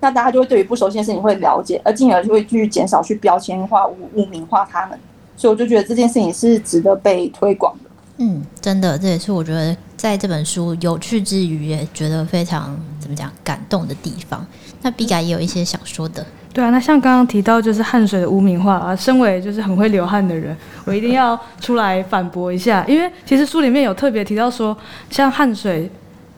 [0.00, 4.98] 那大家就会对于不熟悉的事情会了解，而进而就会去减少去标签化、污污名化他们。
[5.36, 7.90] 所以我就觉得这件事情是值得被推广的。
[8.18, 14.46] 嗯，真的，这也是我觉得在这本书有趣之余，也觉得非常怎么讲感动的地方。
[14.82, 16.24] 那毕嘎也有一些想说的。
[16.52, 24.76] 对啊，那像刚刚提到就是汗水的污名化啊，身为就是很会流汗的人，我一定要出来反驳一下，因为其实书里面有特别提到说，
[25.10, 25.90] 像汗水。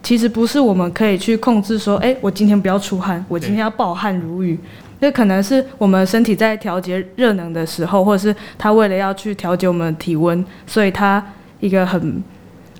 [0.05, 4.59] 其实不是我们可以去控制说，哎，我今天不要出汗，我今天要暴汗如雨。
[4.99, 11.25] 这可能是我们身体在调节热能的时候，或者是它为了要去调节我们体温，所以它
[11.61, 12.21] 一个很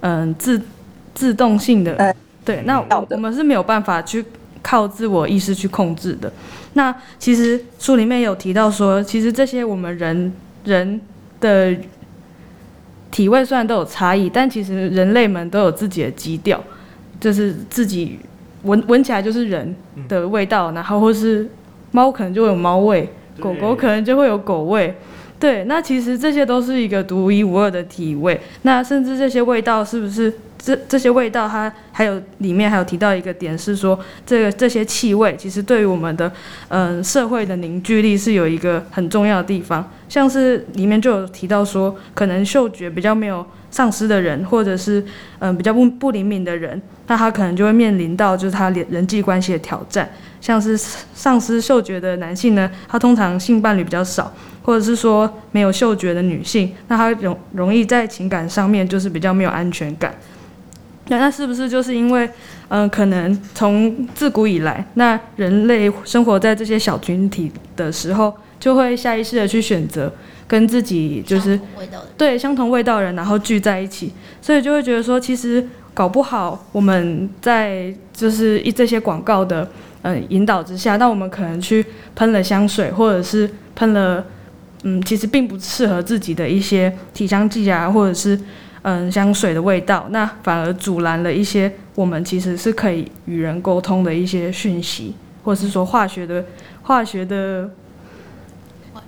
[0.01, 0.61] 嗯自
[1.13, 2.13] 自动性的。
[2.43, 4.25] 对，那我们是没有办法去
[4.61, 6.29] 靠自我意识去控制的。
[6.73, 10.33] 那其实书里面有提到说，其实这些我们人
[10.65, 11.01] 人
[11.39, 11.75] 的
[13.11, 16.63] 体味虽然都有差异，但其实人类们都有自己的基调。
[17.19, 18.19] 就是自己
[18.63, 19.73] 闻闻起来就是人
[20.09, 21.49] 的味道，然后或是
[21.91, 23.07] 猫可能就会有猫味，
[23.39, 24.93] 狗狗可能就会有狗味，
[25.39, 30.33] 对，那其实这些都是一个独一无二的体味，那甚至这些味道是不是
[30.63, 36.31] 这这些味道它还有里面还有提到一个点是说，这个这些气味其实对于我们的
[36.69, 45.03] 嗯社会的凝聚力是有一个很重要的地方，像是里面就有提到说，可能嗅觉比较没有丧失的人，或者是
[45.39, 46.81] 嗯比较不不灵敏的人。
[47.07, 50.09] 那他可能就会面临到就是他人人际关系的挑战，
[50.39, 60.15] 像是丧失嗅觉的男性呢，他通常性伴侣比较少，或者是说没有嗅觉的女性，那他容容易在情感上面就是比较没有安全感。
[61.07, 62.25] 那那是不是就是因为，
[62.69, 70.11] 嗯、呃，可能从自古以来，那人类生活在这些小群体的时候，就会下意识的去选择
[70.47, 71.59] 跟自己就是
[72.17, 75.67] 对相同味道的人，然后聚在一起，所以就会觉得说其实。
[75.95, 79.69] 搞不好我们在就是一这些广告的
[80.01, 81.85] 嗯引导之下，那我们可能去
[82.15, 84.25] 喷了香水，或者是喷了
[84.81, 88.39] 嗯其实并不适合自己的一些体香剂啊，或者是
[88.83, 96.45] 嗯香水的味道，那反而阻拦了一些我们其实是可以与人沟通的一些讯息，或者是说化学的
[96.83, 97.69] 化学的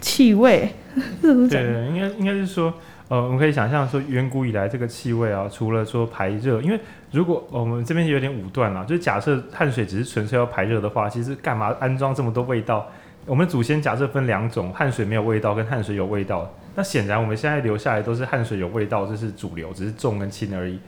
[0.01, 0.69] 气味。
[1.21, 2.73] 对对，应该应该是说。
[3.07, 6.79] 呃，我们可以想象说，远古以来这个气味啊，除了说排热，因为
[7.11, 12.87] 如果我们这边有点武断了，就是假设汗水只是纯粹要排热的话，其实干嘛安装这么多味道？
[13.27, 20.79] 我们祖先假设分两种，汗水没有味道跟汗水有味道，那显然我们现在留下来都是汗水有味道，这是主流，只是重跟轻而已。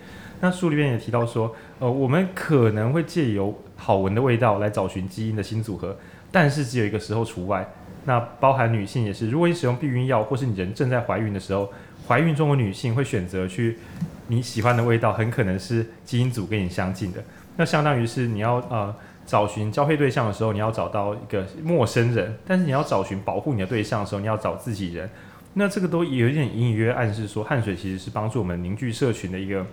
[0.42, 5.98] 那书里面也提到说，呃，我们可能会借由好闻的味道来找寻基因的新组合，
[6.32, 7.68] 但是只有一个时候除外，
[8.06, 11.72] 那包含女性也是，如果你使用避孕药或是你人正在怀孕的时候。
[12.08, 13.78] 怀孕中的女性会选择去
[14.28, 17.22] 你喜欢的味道，很可能是基因组跟你相近的。
[17.58, 25.10] 那相当于是你要呃找寻交配对象的时候，你要找到一个陌生人；但是你要找寻保护你的对象的时候，你要找自己人。
[25.54, 29.66] 那这个都有一点隐隐约约暗示说，汗水其实是帮助我们凝聚社群的一个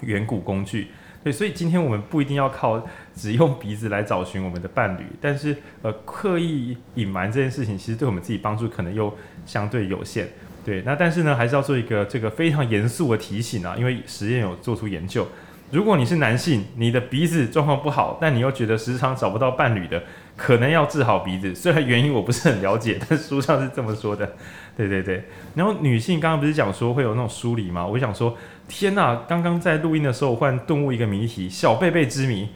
[0.00, 0.88] 远古工具。
[1.22, 10.28] 对，所以今天我们不一定要靠只用鼻子来找寻我们的伴侣，但是呃刻意隐瞒这件事情，其实对我们自己帮助可能又相对有限。
[10.64, 15.26] 对，那但是呢，还是要做一个这个非常严肃的提醒啊，因为实验有做出研究，
[15.70, 20.02] 如果你是男性，你的鼻子状况不好，但你又觉得时常找不到伴侣的，
[20.36, 21.54] 可能要治好鼻子。
[21.54, 24.34] 虽然原因我不是很了解，但书上是这么说的。
[24.76, 25.22] 对对对，
[25.54, 27.86] 然后女性刚刚不是讲说会有那种梳理吗？
[27.86, 32.48] 我想说，天哪，刚刚在录音的时候，我忽然顿悟一个谜题，小贝贝之谜，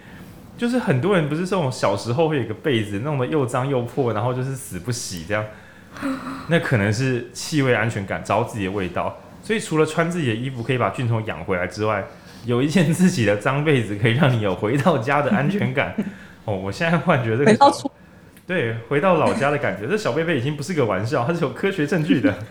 [0.56, 5.44] 就是很多人不是这种小时候会有个被子弄得又脏又破，然后就是死不洗这样。
[6.48, 9.16] 那可能是气味安全感，找自己的味道。
[9.40, 12.04] 所以除了穿自己的衣服可以把菌虫养回来之外，
[12.44, 15.94] 有一件自己的脏被子可以让你有回到家的安全感。
[16.48, 17.72] 哦，我现在忽然觉得这个，
[18.46, 22.34] 对，回到老家的感觉，这小贝贝已经不是个玩笑，它是有科学证据的。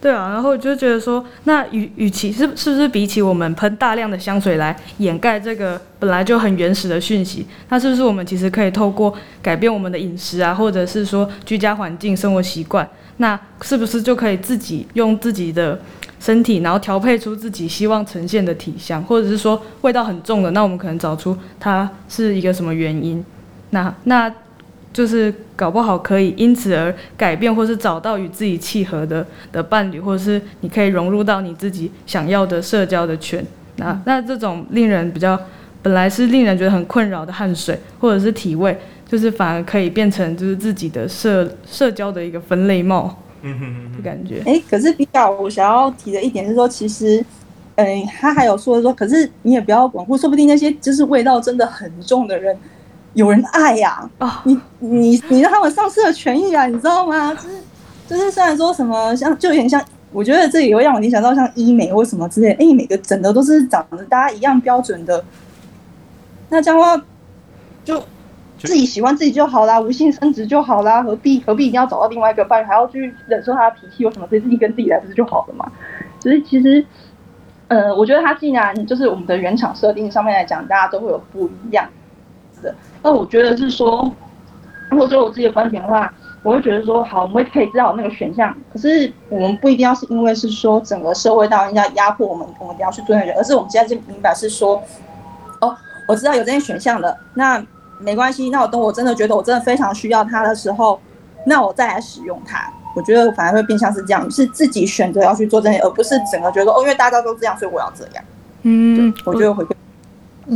[0.00, 15.78] 对啊，然后我就觉得说，那与与其是是不是比起我们喷大量的香水来掩盖这个本来就很原始的讯息，那是不是我们其实可以透过改变我们的饮食啊，或者是说居家环境、生活习惯，那是不是就可以自己用自己的
[16.26, 23.24] 身体，然后调配出自己希望呈现的体香，或者是说味道很重的，那我们可能找出它是一个什么原因，
[23.70, 24.32] 那那。
[24.92, 33.44] 就是搞不好可以因此而改变，或是找到与自己契合的的伴侣，或者是你可以融入到你自己想要的社交的圈。
[33.76, 35.38] 那那这种令人比较
[35.82, 38.74] 本来是令人觉得很困扰的汗水或者是体味，
[39.06, 43.22] 就是反而可以变成就是自己的社社交的一个分类帽。
[43.42, 44.40] 嗯哼哼，感觉。
[44.46, 47.24] 哎、欸，可是比较我想要提的一点是说，其实，
[47.76, 52.56] 嗯、欸，他还有说说，可是你也不要管，或说不定那些就是味道真的很重的人。
[53.14, 54.54] 有人爱呀、啊，oh.
[54.54, 57.32] 你你你让他们丧失了权益啊，你知道吗？
[57.32, 57.56] 就是
[58.08, 59.82] 就是，虽然说什么像，就有点像，
[60.12, 65.24] 我觉得这也会让我联想到像医美或什么之类的，哎，每个整的都是长得大家一样标准的，
[66.50, 67.02] 那这样的话
[67.86, 68.02] 就
[68.58, 74.26] 自己喜欢自己就好啦，无性生殖就好啦，何必何必一定要找到另外一个伴侣，还要去忍受他的脾气有什么？
[74.28, 75.70] 所以自己跟自己来不是就好了嘛？
[76.20, 76.84] 所以其实，
[77.68, 81.88] 呃，我觉得他既然就是我们的原厂设定上面来讲，大家都会有不一样
[82.62, 82.74] 的。
[83.02, 84.10] 那我觉得是说，
[84.90, 88.56] 如果说我自己的观点的话，我会觉得说，好，我们会可以知道那个选项。
[88.72, 94.82] 可是我们不一定要是因为是说整个社会大人家压迫我们，我们一定要去尊重人，而是我们现在就明白是说，
[95.60, 95.76] 哦，
[96.08, 97.64] 我知道有这些选项的，那
[98.00, 98.50] 没关系。
[98.50, 101.00] 那我等我真的觉得我真的非常需要它的时候，
[101.46, 102.72] 那我再来使用它。
[102.94, 108.24] 我觉得反而会变相是这样，是自己选择要去做这些，而不是整个觉得哦，因为大家都这样，所以我要这样。
[108.62, 109.76] 嗯，我觉得回归。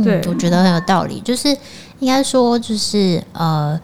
[0.03, 1.57] 对，我觉得很有道理，就是。
[2.01, 3.79] 应该说，就是呃，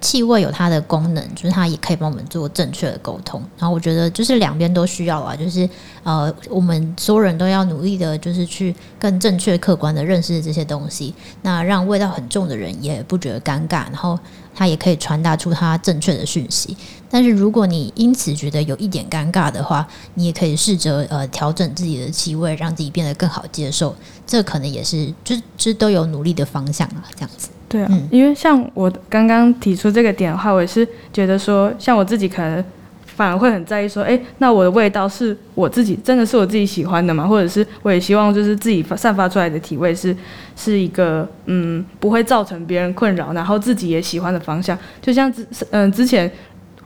[0.00, 3.42] 气味有它的功能，就是它也可以帮我们做正确的沟通。
[3.58, 5.68] 然后我觉得，就是两边都需要啊，就是
[6.02, 11.14] 呃，我们所有人都要努力的，就是去更正确、客观的认识这些东西。
[11.42, 14.18] 那让味道很重的人也不觉得尴尬，然后
[14.54, 16.76] 他也可以传达出他正确的讯息。
[17.16, 23.96] 但是如果你因此觉得有一点尴尬的话，你也可以试着呃调整自己的气味，让自己变得更好接受。
[24.26, 27.48] 这可能也是，就就都有努力的方向啊，这样子。
[27.70, 32.62] 对啊，嗯、因为像我刚刚提出这个点的话，我也是觉得说，像我自己可能
[33.06, 37.26] 反而会很在意说，哎，那我的味道是我自己真的是我自己喜欢的吗？
[37.26, 40.14] 或者是我也希望就是自己散发出来的体味是
[40.54, 44.78] 是一个嗯不会造成别人困扰，然后自己也喜欢的方向。
[45.00, 46.30] 就像之嗯之前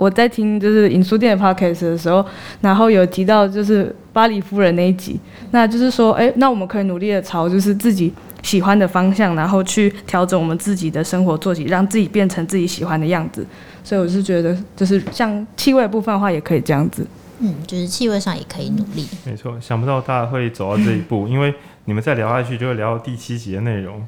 [0.00, 2.24] 我在听就是影书店的 podcast 的时候，
[2.62, 5.20] 然后有提到就是巴黎夫人那一集，
[5.50, 8.10] 那就是说，哎，那我们可以努力的朝就是自己。
[8.42, 13.46] 喜欢的方向，然后去调整我们自己的生活作息，让自己变成自己喜欢的样子。
[13.84, 17.06] 所以我是觉得，就是像气味部分的话，也可以这样子。
[17.40, 19.06] 嗯，就是气味上也可以努力。
[19.26, 24.02] 没错，想不到大家会走到这一步，因为你们再聊下去就会聊到第七集的内容。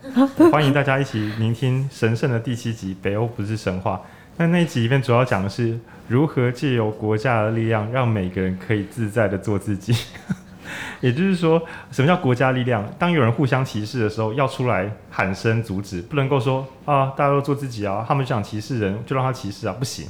[0.51, 3.97] 欢迎大家一起聆听神圣的第七集《北欧不是神话》。
[4.37, 5.79] 那那一集里面主要讲的是
[6.09, 9.95] 如何借由国家的力量，让每个人可以自在的做自己。
[11.01, 11.61] 也就是说，
[11.91, 12.89] 什么叫国家力量？
[12.99, 20.07] 当有人互相歧视的时候，要出来喊声阻止，不能够说啊，大家都做自己啊，他们想歧视人就让他歧视啊，不行。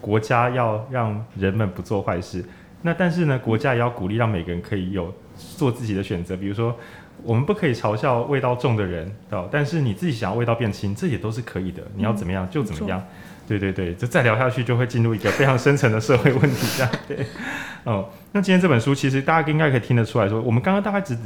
[0.00, 2.44] 国家要让人们不做坏事，
[2.82, 6.36] 那但是呢，国家也要鼓励让每个人可以有做自己的选择。
[6.36, 6.74] 比如说，
[7.24, 9.12] 我们不可以嘲笑味道重的人，
[9.50, 11.82] 但是你自己想要味道变轻，这也都是可以的。
[11.96, 13.02] 你要怎么样就怎么样。
[13.46, 17.26] 对对对，就再聊下去就会进入一个非常深层的社会问题，这样对。
[17.84, 21.16] 哦，那今天这本书其实大家应该可以听得出来说，我们刚刚大概只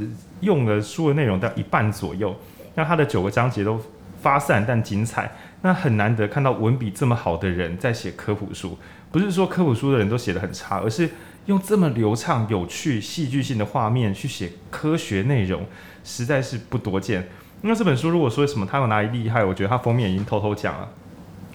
[0.41, 2.35] 用了书的内容到一半左右，
[2.75, 3.81] 那它的九个章节都
[4.21, 5.31] 发散但精彩，
[5.63, 8.77] 那很难得看到文笔这么好的人在写科普书，
[9.11, 11.09] 不是说科普书的人都写得很差，而是
[11.47, 15.65] 用这么流畅、有趣、戏剧性的画面去写科学内容，
[16.03, 17.27] 实在是不多见。
[17.63, 20.87] 那这本书如果说什么它有哪里厉害，我觉得它封面已经偷偷讲了。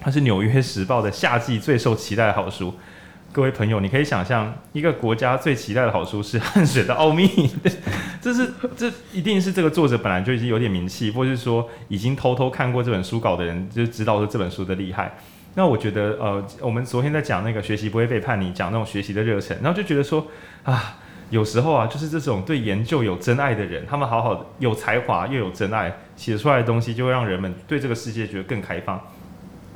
[0.07, 2.73] 它是《纽约时报》的夏季最受期待的好书，
[3.33, 7.27] 各位朋友，你可以想象一个国家最期待的好书是《汗水的奥秘》，
[8.23, 15.13] 这是这一定是这个作者本来就已经有点名气，或是说已经偷偷看过这本书稿的人就知道说这本书的厉害。
[15.55, 20.25] 那我觉得，呃，我们昨天在讲那个学习不会背叛你，讲那种学习的热忱，然后就觉得说
[20.63, 20.99] 啊，
[21.31, 29.01] 有时候啊，就是这种对研究有真爱的人，他们好好的有才华又有真爱，写出来的东西就会让人们对这个世界觉得更开放。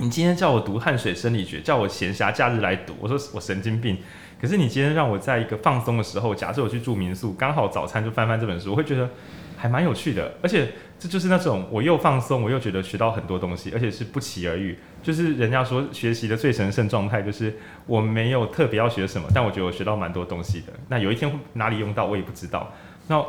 [0.00, 3.98] 你今天叫我读汗水生理学，叫我闲暇假日来读，我说我神经病。
[4.40, 9.10] 可是你今天让我在一个放松的时候，假设我去住民宿，刚好早餐就翻翻这本书，我会觉得
[9.58, 14.78] 还蛮有趣的，而且这就是那种我又放松，我又觉得学到很多东西，而且是不期而遇。
[15.02, 20.72] 就是人家说学习的最神圣状态，就是我没有特别要学什么，但我觉得我学到蛮多东西的。
[20.88, 22.72] 那有一天哪里用到，我也不知道。
[23.06, 23.22] 那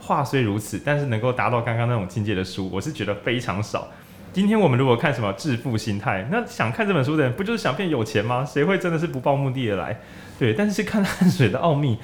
[0.00, 3.86] 话虽如此，但是能够达到刚刚那种境界的书，我是觉得非常少。
[4.32, 8.42] 今天我们如果看什么致富心态，那想看这本书的人，不就是想变有钱吗？
[8.42, 10.00] 谁会真的是不抱目的而来？
[10.38, 11.98] 对，但是看汗水的奥秘，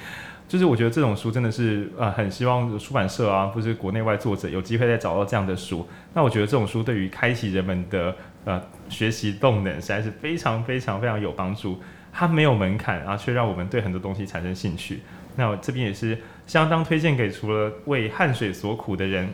[0.47, 5.87] 就是我觉得这种书真的是呃，很希望出版社啊，或是国内外作者有机会再找到这样的书。
[6.13, 8.15] 那我觉得这种书对于开启人们的
[8.45, 11.81] 呃学习动能，实在是非常非常非常有帮助。
[12.13, 15.01] 它没有门槛，然后却让我们对很多东西产生兴趣。
[15.35, 16.15] 那我这边也是
[16.45, 19.27] 相当推荐给除了为汗水所苦的人。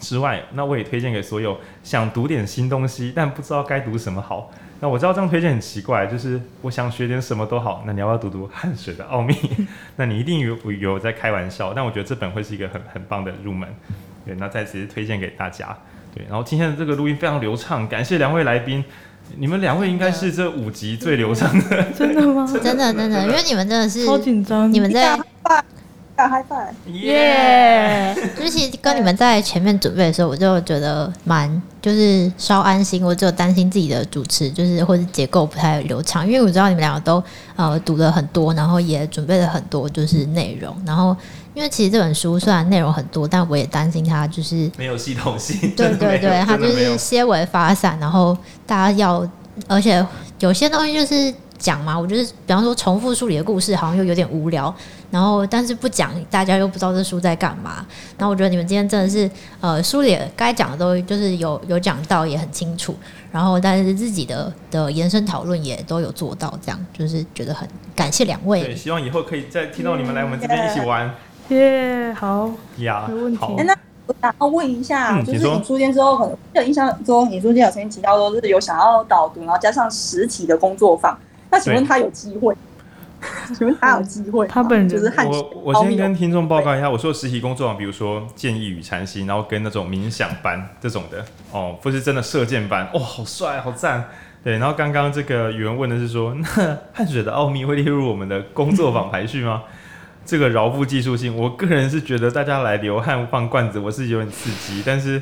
[0.00, 4.50] 之外，那我也推荐给所有想读点新东西，但不知道该读什么好。
[4.82, 7.84] 那我知道这样推荐很奇怪，就是我想学点什么都好。
[7.86, 9.34] 那你要不要读读《汗水的奥秘》？
[9.96, 13.68] 那你一定有有在开玩笑，但我觉得这本会是一个很很棒的入门。
[14.24, 15.76] 对，那再次推荐给大家。
[16.14, 18.82] 对，然后今天的这个录音非常流畅，感谢两位来宾。
[19.36, 22.44] 你们两位应该是这五集最流畅的，真的吗？
[22.50, 25.16] 真的真的，因为你们真的是超紧张，你们在。
[26.28, 28.14] 嗨翻耶！
[28.36, 33.04] 就是其实跟你们在前面准备的时候，我就觉得蛮就是稍安心。
[33.04, 37.22] 我只有担心自己的主持就是或者结构不太流畅，因为我知道你们两个都
[37.56, 40.76] 呃读了很多，然后也准备了很多就是内容。
[40.86, 41.16] 然后
[41.54, 45.58] 因为其实这本书虽然内容很多，但我也担心它就是没有系统性。
[45.76, 49.28] 对对对， 它就是些微发散，然后大家要，
[49.66, 50.04] 而且
[50.40, 51.34] 有些东西就是。
[51.60, 54.74] 讲嘛，我觉得比方说重复书里的故事好像又有点无聊，
[55.10, 57.86] 然后但是不讲，大家又不知道这书在干嘛。
[58.16, 59.30] 然后我觉得你们今天真的是，
[59.60, 62.96] 呃，书里该讲的都就是有有讲到，也很清楚。
[63.30, 68.62] 然后但是自己的的延伸讨论也都有做到，这样就是觉得很感谢两位。
[68.62, 71.14] 对，希望以后可以再听到你们来我们这边一起玩。
[71.50, 73.38] 耶，yeah, 好呀，没问题。
[73.38, 81.18] 好那我想要问一下，嗯、就是你书店之后，可能有印象中你书间有曾经提到说，是有想要导读，然后加上实体的工作坊。
[81.50, 82.54] 那请问他有机会？
[83.54, 84.46] 请问他有机会？
[84.46, 91.22] 他本人就是汉我，我先跟听众报告一下，我说实习工作坊，比如说建议与禅心，然后跟那种冥想班这种的
[91.52, 94.08] 哦，不是真的射箭班，哇、哦，好帅，好赞，
[94.42, 94.56] 对。
[94.56, 99.64] 然后刚刚这个有人问的是说， 那汗水的奥秘会列入我们的工作坊排序吗？
[100.24, 105.20] 这个饶富技术性，我个人是觉得大家来流汗放罐子，我是有点刺激，但是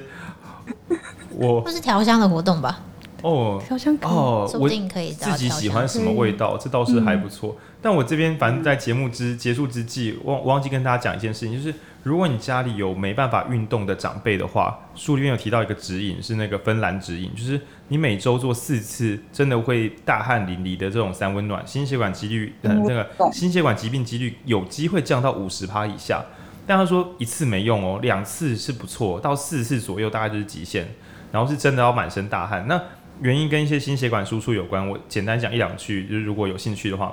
[1.31, 2.79] 我不是调香的活动吧？
[3.23, 7.57] 哦，调香哦，我自己喜欢什么味道，这倒是还不错。
[7.81, 26.25] 但我这边反正在节目之结束之际，忘忘记跟大家讲一件事情，就是如果你家里有没办法运动的长辈的话，书里面有提到一个指引，是那个芬兰指引，就是你每周做四次，真的会大汗淋漓的这种三温暖，心血管几率呃那个心血管疾病几率有机会降到五十趴以下。
[26.67, 30.87] 但他说一次没用哦，两次是不错，到四次左右大概就是极限，
[31.33, 32.81] 然后是真的要满身大汗那。
[33.21, 37.13] 原因跟一些心血管输出有关，我简单讲一两句，就是如果有兴趣的话，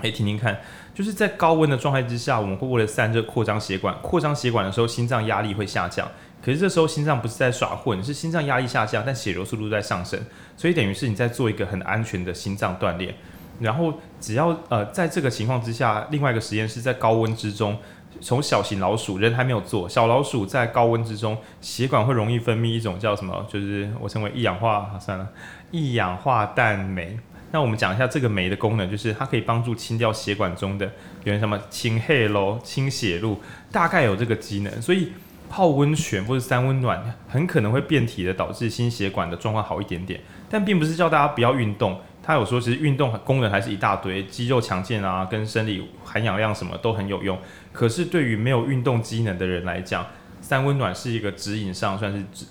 [0.00, 0.58] 可以听听看。
[0.92, 6.06] 就是在高温的状态之下，我们会为了散热扩张血管，扩张血管的时候，心脏压力会下降。
[6.44, 10.20] 可是这时候心脏不是在耍混，是心脏压力下降，但血流速度在上升，
[10.56, 13.14] 所以等于是你在做一个很安全的心脏锻炼。
[13.60, 17.78] 然后只要呃在这个情况之下，另外一个实验是在高温之中。
[18.20, 23.46] 从小型老鼠，人还没有做，小老鼠在高温之中，血管会容易分泌一种叫什么？
[23.48, 25.28] 就是我称为一氧化，算了，
[25.70, 27.18] 一氧化氮酶。
[27.52, 30.90] 那我们讲一下这个酶的功能，就是它可以帮助清掉血管中的
[31.24, 33.40] 有什么清血路、清血路，
[33.72, 34.82] 大概有这个机能。
[34.82, 35.12] 所以
[35.48, 40.20] 泡温泉或者三温暖，很可能会变体的，导致心血管的状况好一点点。
[40.48, 42.00] 但并不是叫大家不要运动。
[42.22, 47.38] 他有说，其实运动功能还是一大堆，肌肉强健啊，跟生理含氧量什么都很有用。
[47.72, 50.06] 可是对于没有运动机能的人来讲，
[50.42, 52.44] 三温暖是一个指引上算是指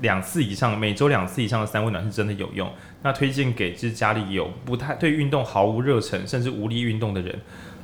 [0.00, 2.70] 两次以上，每周两次以上的三温暖是真的有用。
[3.02, 7.36] 那推荐给就是家里有不太对运动毫无热忱，甚至无力运动的人。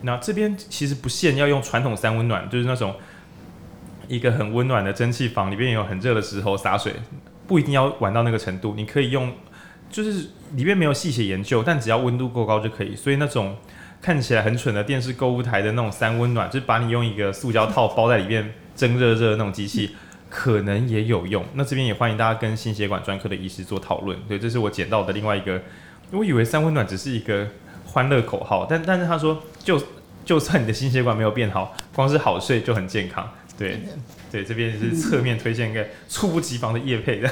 [0.02, 2.94] 那这边其实不限要用传统三温暖，就是那种
[4.06, 6.92] 一个很温暖的蒸汽房里边有很热的石头洒水，
[7.48, 9.32] 不一定要玩到那个程度，你可以用。
[9.91, 12.95] 就是里面没有细写研究，但只要温度够高就可以。
[12.95, 13.57] 所以那种
[14.03, 19.97] 看起来很蠢的电视购物台的那种三温暖，就是把你用一个塑胶套包在里面蒸热热的那种机器，
[20.28, 21.45] 可能也有用。
[21.55, 24.18] 那这边也欢迎大家跟心血管专科的医师做讨论。
[24.28, 25.62] 对，这是我捡到的另外一个。
[26.12, 27.49] 我以为三温暖只是一个
[27.84, 29.82] 欢乐口号，但但是他说，就
[30.24, 33.28] 就算你的心血管没有变好，光是好睡就很健康。
[33.59, 33.80] 对
[34.30, 37.30] 对，这边是侧面推荐一个猝不及防的夜配的。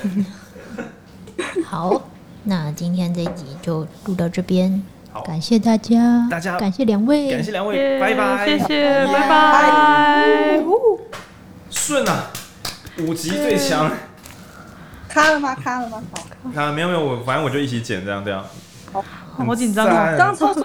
[1.64, 2.10] 好。
[2.46, 10.60] 那今天这一集就录到这边，好，感谢大家，大家感谢两位，感谢两位，拜拜，谢谢，拜拜。
[11.70, 12.26] 顺啊，
[12.98, 13.90] 五级最强。
[15.08, 15.54] 卡了吗？
[15.54, 16.02] 卡了吗？
[16.12, 18.44] 好，啊，没有没有，我反正我就一起剪这样这样。
[18.92, 19.02] 好，
[19.38, 20.14] 好紧张啊！
[20.18, 20.62] 刚超出，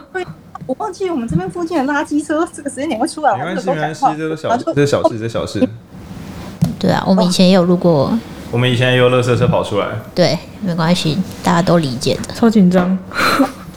[0.66, 3.38] 我忘记我们这边附近的垃圾车这个时间点会出来。
[3.38, 5.66] 没关系没关系，这个小这是小事，这小事。
[6.78, 8.12] 对啊，我们以前也有录过。
[8.52, 9.88] 我们以前也有乐色车跑出来。
[10.16, 12.34] 对，没关系，大家都理解的。
[12.34, 12.98] 超紧张。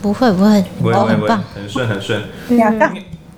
[0.01, 2.21] 不会不会，不会很棒，很顺很顺。
[2.49, 2.59] 应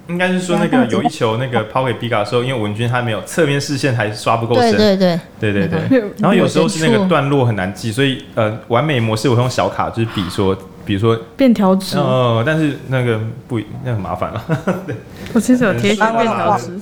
[0.07, 4.71] 应该是说那个有一球那个抛给比卡的时候，因为文君他没有侧边视线还刷不够深。
[4.75, 5.99] 对对对对对对。
[6.19, 10.57] 然后有时候是那个段落很难记，所以呃，完美模式我用小卡就是比说。
[10.85, 14.43] 比如说便条纸哦，但是那个不那很麻烦了。
[14.85, 14.95] 对，
[15.33, 16.79] 我其实有贴便条纸，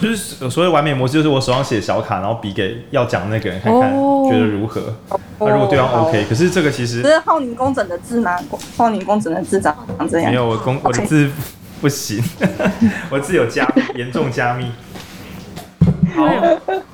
[0.00, 3.90] 就是所谓完美模式，就是我手上写小卡，然后比给要讲那个人看看，
[4.28, 4.94] 觉得如何？
[5.40, 8.38] 那如果对方 OK，可是这个其实这是浩宁工整的字吗？
[8.76, 9.74] 浩宁工整的字长
[10.10, 10.30] 这样？
[10.30, 11.30] 没有，我工我的字
[11.80, 12.22] 不行，
[13.08, 14.70] 我字有加严重加密。
[16.14, 16.26] 好，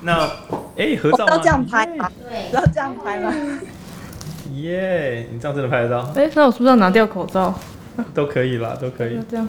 [0.01, 0.29] 那
[0.77, 2.09] 哎，合照要这样拍吗？
[2.29, 3.33] 对，要这样拍吗？
[4.53, 6.01] 耶！Yeah, 你这样真的拍得到？
[6.15, 7.53] 哎、欸，那我是不是要拿掉口罩？
[8.13, 9.17] 都可以啦，都可以。
[9.29, 9.47] 这样。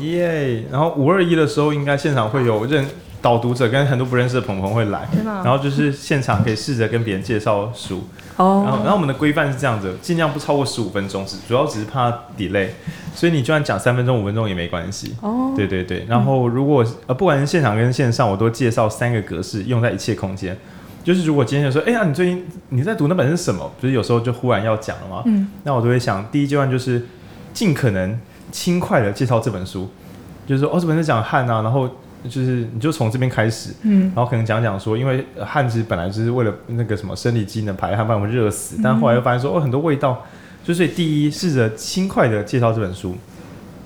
[0.00, 0.64] 耶！
[0.70, 2.84] 然后五二一的时候，应该现场会有认
[3.22, 5.08] 导读者跟很多不认识的朋友会来。
[5.24, 8.02] 然后就是现场可以试着跟别人介绍书。
[8.36, 8.62] 哦。
[8.66, 12.68] 然后，然后我们的规范是这样子，尽量不超过十五分钟，只主要只是怕 delay，
[13.14, 15.14] 所以你就算讲三分钟、五分钟也没关系。
[15.20, 15.52] 哦。
[15.56, 16.04] 对对对。
[16.08, 20.56] 然后如果呃，不管是现场跟线上，我都介绍三个格式，用在一切空间。
[21.06, 23.70] 就是如果今天就说，哎呀，你最近你在读那本是什么？
[23.80, 25.22] 不是有时候就忽然要讲了吗？
[25.26, 27.00] 嗯，那我都会想，第一阶段就是
[27.54, 28.18] 尽可能
[28.50, 29.88] 轻快的介绍这本书，
[30.48, 31.88] 就是说，哦，这本是讲汉啊，然后
[32.24, 40.26] 就是你就从这边开始，嗯，然后可能讲讲说，因为汉其实本来就是为了那个什么生理机能排汗，不然我们热死，但后来又发现说，哦，很多味道，
[40.64, 43.14] 就所以第一试着轻快的介绍这本书，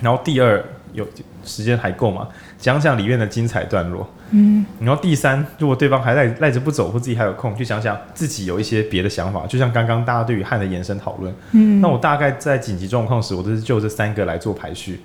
[0.00, 0.64] 然后第二
[0.94, 1.06] 有
[1.44, 2.26] 时间还够吗？
[2.58, 4.08] 讲讲里面的精彩段落。
[4.32, 11.34] 嗯，然后第三，如果对方还赖赖着不走，或自己还有空，去想想自己有一些别的想法，就像刚刚大家对于汉的延伸讨论。
[11.52, 15.00] 嗯，那我大概在紧急状况时，我都是就这三个来做排序。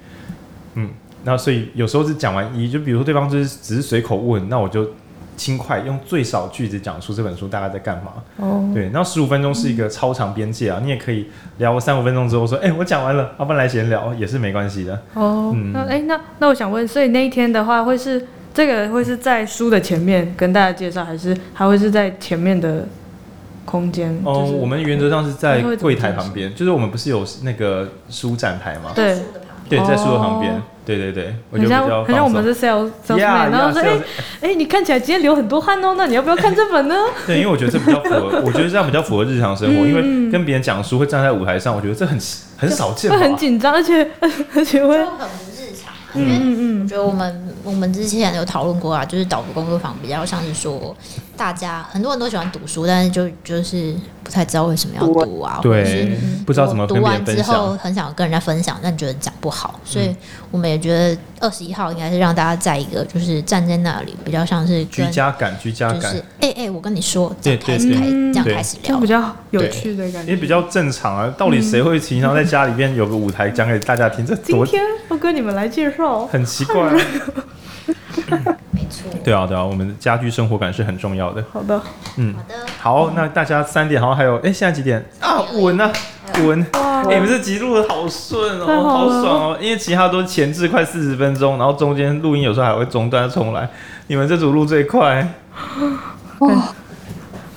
[0.75, 0.89] 嗯，
[1.23, 4.87] 那所以有时候是讲完一，就比如说对方就是只是随口问，那我就
[5.35, 8.13] 轻快用最少句子讲出这本书大概在干嘛。
[8.37, 14.93] 哦，对，然后十五分钟是一个超长边界啊，嗯、你也可以聊三五分钟之后说，哎，我讲完了，要不然来闲聊也是没关系的。
[15.15, 18.27] 哦，嗯，那哎，那那我想问，所以那一天的话会是？
[18.55, 22.87] 这个会是在书的前面跟大家介绍，还是还会是在前面的
[23.65, 24.17] 空间？
[24.23, 28.91] 哦，我们原则上是在柜台旁边，就是我们不是有那个书展台吗？
[28.95, 29.19] 对，
[29.67, 30.61] 对，在书的旁边。
[30.85, 33.99] 对对对，我觉得比较好像我们是 sales sales man，然后说，哎
[34.41, 36.95] 哎，你看起来今天流很多汗哦，那你要不要看这本呢？
[37.25, 42.15] 对，因为我觉得这比较符合，我觉得这样比较符合日常生活，因为跟别人讲书会站在舞台上，我觉得这很
[42.55, 44.07] 很少见，会很紧张，而且
[44.55, 44.95] 而且会。
[44.95, 45.07] 嗯
[46.15, 50.95] 嗯嗯，我觉得我们我们之前有讨论过啊，就是导读工作坊比较像是说，
[51.35, 53.95] 大家很多人都喜欢读书，但是就就是
[54.25, 56.17] 不太知道为什么要读啊，对，或者是
[56.47, 60.13] 不知道怎么读完之后很想跟人家分享，但觉得讲不好，所以
[60.49, 71.31] 我们也觉得二十一号应该是让大家在一个就是站在那里，比较像是居家感，居家感，就是哎哎，我跟你说，这样开始开这样开始聊，比较有趣的感觉，也比较正常啊。
[71.37, 74.25] 到底谁会平常在家里面有个舞台讲给大家听？
[74.25, 76.91] 这今天我跟你们来介绍，很奇怪。
[79.23, 81.43] 对啊，对啊，我们的家居生活感是很重要的。
[81.51, 81.81] 好的，
[82.17, 85.03] 嗯，好的，好，那大家三点好像还有，哎，现在几点？
[85.19, 85.41] 啊？
[85.53, 85.91] 稳啊，
[86.45, 86.65] 稳！
[86.73, 93.69] 哎，你们这集录的好顺哦，好爽哦，因为其他都前置快四十分钟，然后中间录音有时候还会中断重来，
[94.07, 95.27] 你们这组录最快。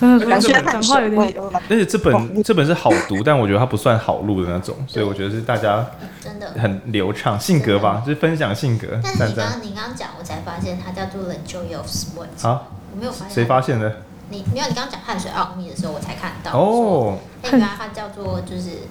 [0.00, 1.34] 感觉讲话有点，
[1.68, 5.84] 而且这本这本是好读，但我觉得它不算好录的那种，所以我觉得是大家
[6.20, 9.00] 真的很流畅，性格吧，就是分享性格。
[9.02, 12.46] 但是你刚刚你刚刚讲，我才发现它叫做 The Joy of Sweat。
[12.46, 13.34] 啊，我没有发现。
[13.34, 13.96] 谁发现的？
[14.30, 14.66] 你没有？
[14.68, 16.52] 你刚刚讲汗水奥秘的时候，我才看到。
[16.52, 17.18] 哦。
[17.42, 18.86] 原来它叫做就是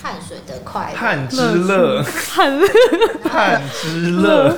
[0.00, 0.96] 汗水的快乐。
[0.96, 2.02] 汗之乐。
[2.02, 2.60] 汗。
[3.28, 4.56] 汗之乐。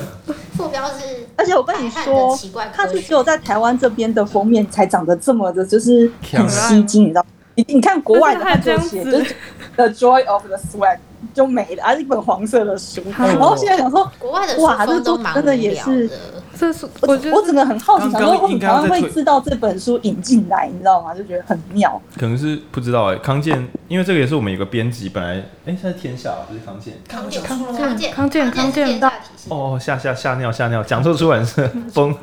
[0.57, 2.39] 副标是，而且我跟你说，
[2.73, 7.27] 它是只有在台湾这边的封面才长得这么的，就是很吸睛，你知道？
[7.57, 9.35] 你你看国外的它就写就是
[9.77, 10.99] The Joy of the Swag
[11.33, 13.03] 就没了，而是一本黄色的书。
[13.17, 16.11] 然后现在想说，国外的哇，这都真的也是。
[16.57, 21.13] 这是我我整个很好奇，想说为什么台湾会知道这本书引进来，你知道吗？
[21.13, 22.01] 就觉得很妙。
[22.17, 27.59] 可能是不知道哎，康健，因为这个也是我们有个编辑，本来哎，现在天下不是康健，康健康
[27.99, 29.13] 健康健康健大
[29.49, 32.15] 哦，吓吓吓尿吓尿，讲错出版社崩，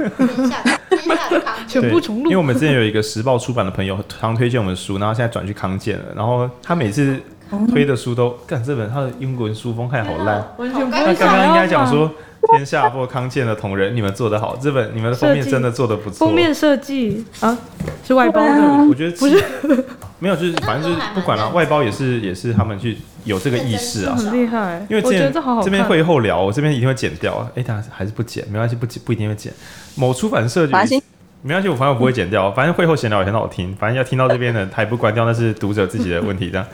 [1.68, 2.24] 全部重录。
[2.24, 7.22] 因为我们之前有一个时报出版的朋友，常推荐我们书，然后现在转去康健了，然后他每次
[7.70, 10.92] 推的书都干这本，他的英文书风看好烂，完全不。
[10.92, 12.12] 他刚刚应该讲说。
[12.54, 16.26] 天下或康健的同仁，你们 做得好，这本你们的封面真的做得不错。
[16.26, 17.56] 封面设计啊，
[18.04, 19.38] 是外包的，啊、我觉得不是，
[20.18, 24.84] 没有，就是反正就是不管了， 外包也是也是他们去有这个意识啊，很厉害。
[24.90, 27.48] 因为这边这好好这边会后聊，我这边一定会剪掉啊。
[27.54, 29.54] 哎，他还是不剪，没关系，不剪不一定会剪。
[29.94, 30.72] 某出版社就
[31.44, 33.76] 没关系，我反正我不会剪掉，反正会后闲聊也很好听。
[33.76, 36.50] 反正要听到这边的，他也不关掉，那是读者自己的问题。
[36.50, 36.66] 这样，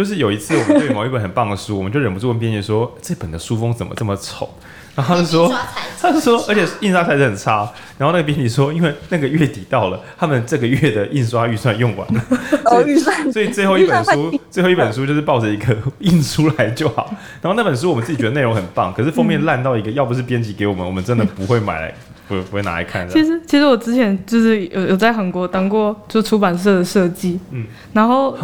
[0.00, 4.48] 就是有一次我们对某一本很棒的书，我们就忍不住问编辑说：“这本的书封怎么这么丑？”
[4.96, 5.54] 然后他就说
[6.00, 12.24] ：“他就说，而且印刷材质很差。”然后那个编辑说：“因为那个月底到了，他们这个月的印刷预算用完了，
[12.70, 12.96] 所以
[13.30, 17.14] 所以最后一本书，最后一本书就是抱着一个 印出来就好。
[17.42, 21.92] 然后那本书我们自己觉得内容很棒，可是封面烂到一个，要不是编辑给我们，我们真的不会买来。”
[22.30, 23.12] 不不会拿来看的。
[23.12, 28.38] 其实其实我之前就是有有在韩国当过就出版社的设计，嗯，然后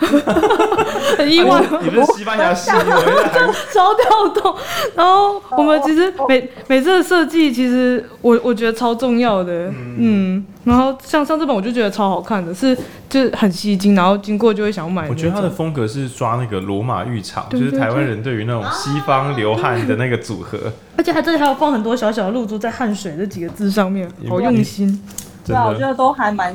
[1.18, 4.54] 很意外，啊、你，你不是西班牙系 的，超跳动。
[4.94, 10.46] 然后我们其实每每次的设计，其实我我觉得超重要的，嗯，嗯。
[10.64, 12.76] 然后像像这本，我就觉得超好看的，是
[13.08, 15.08] 就是很吸睛，然后经过就会想买。
[15.08, 20.58] 我觉得它的风格是抓那个罗马浴场，就是台湾人对于那种西方流汗的那个组合。
[20.98, 25.02] 而且它这里还有放很多小小的露珠在汗水这几个字上面，好用心。
[25.46, 26.54] 对啊，我觉得都还蛮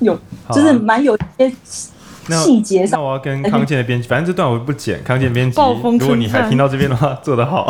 [0.00, 0.18] 有，
[0.50, 1.52] 就是蛮有些
[2.32, 3.00] 细节上。
[3.00, 5.02] 那我要跟康健的编辑，反正这段我不剪。
[5.04, 7.66] 康健编辑，如果你还听到这边的话，做得好。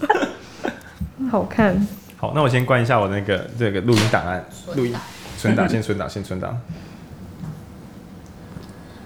[1.30, 1.86] 好看。
[2.16, 4.44] 好，那我先关一下我那个这个录音档案，
[4.74, 4.94] 录音
[5.38, 6.58] 存档先存档先存档。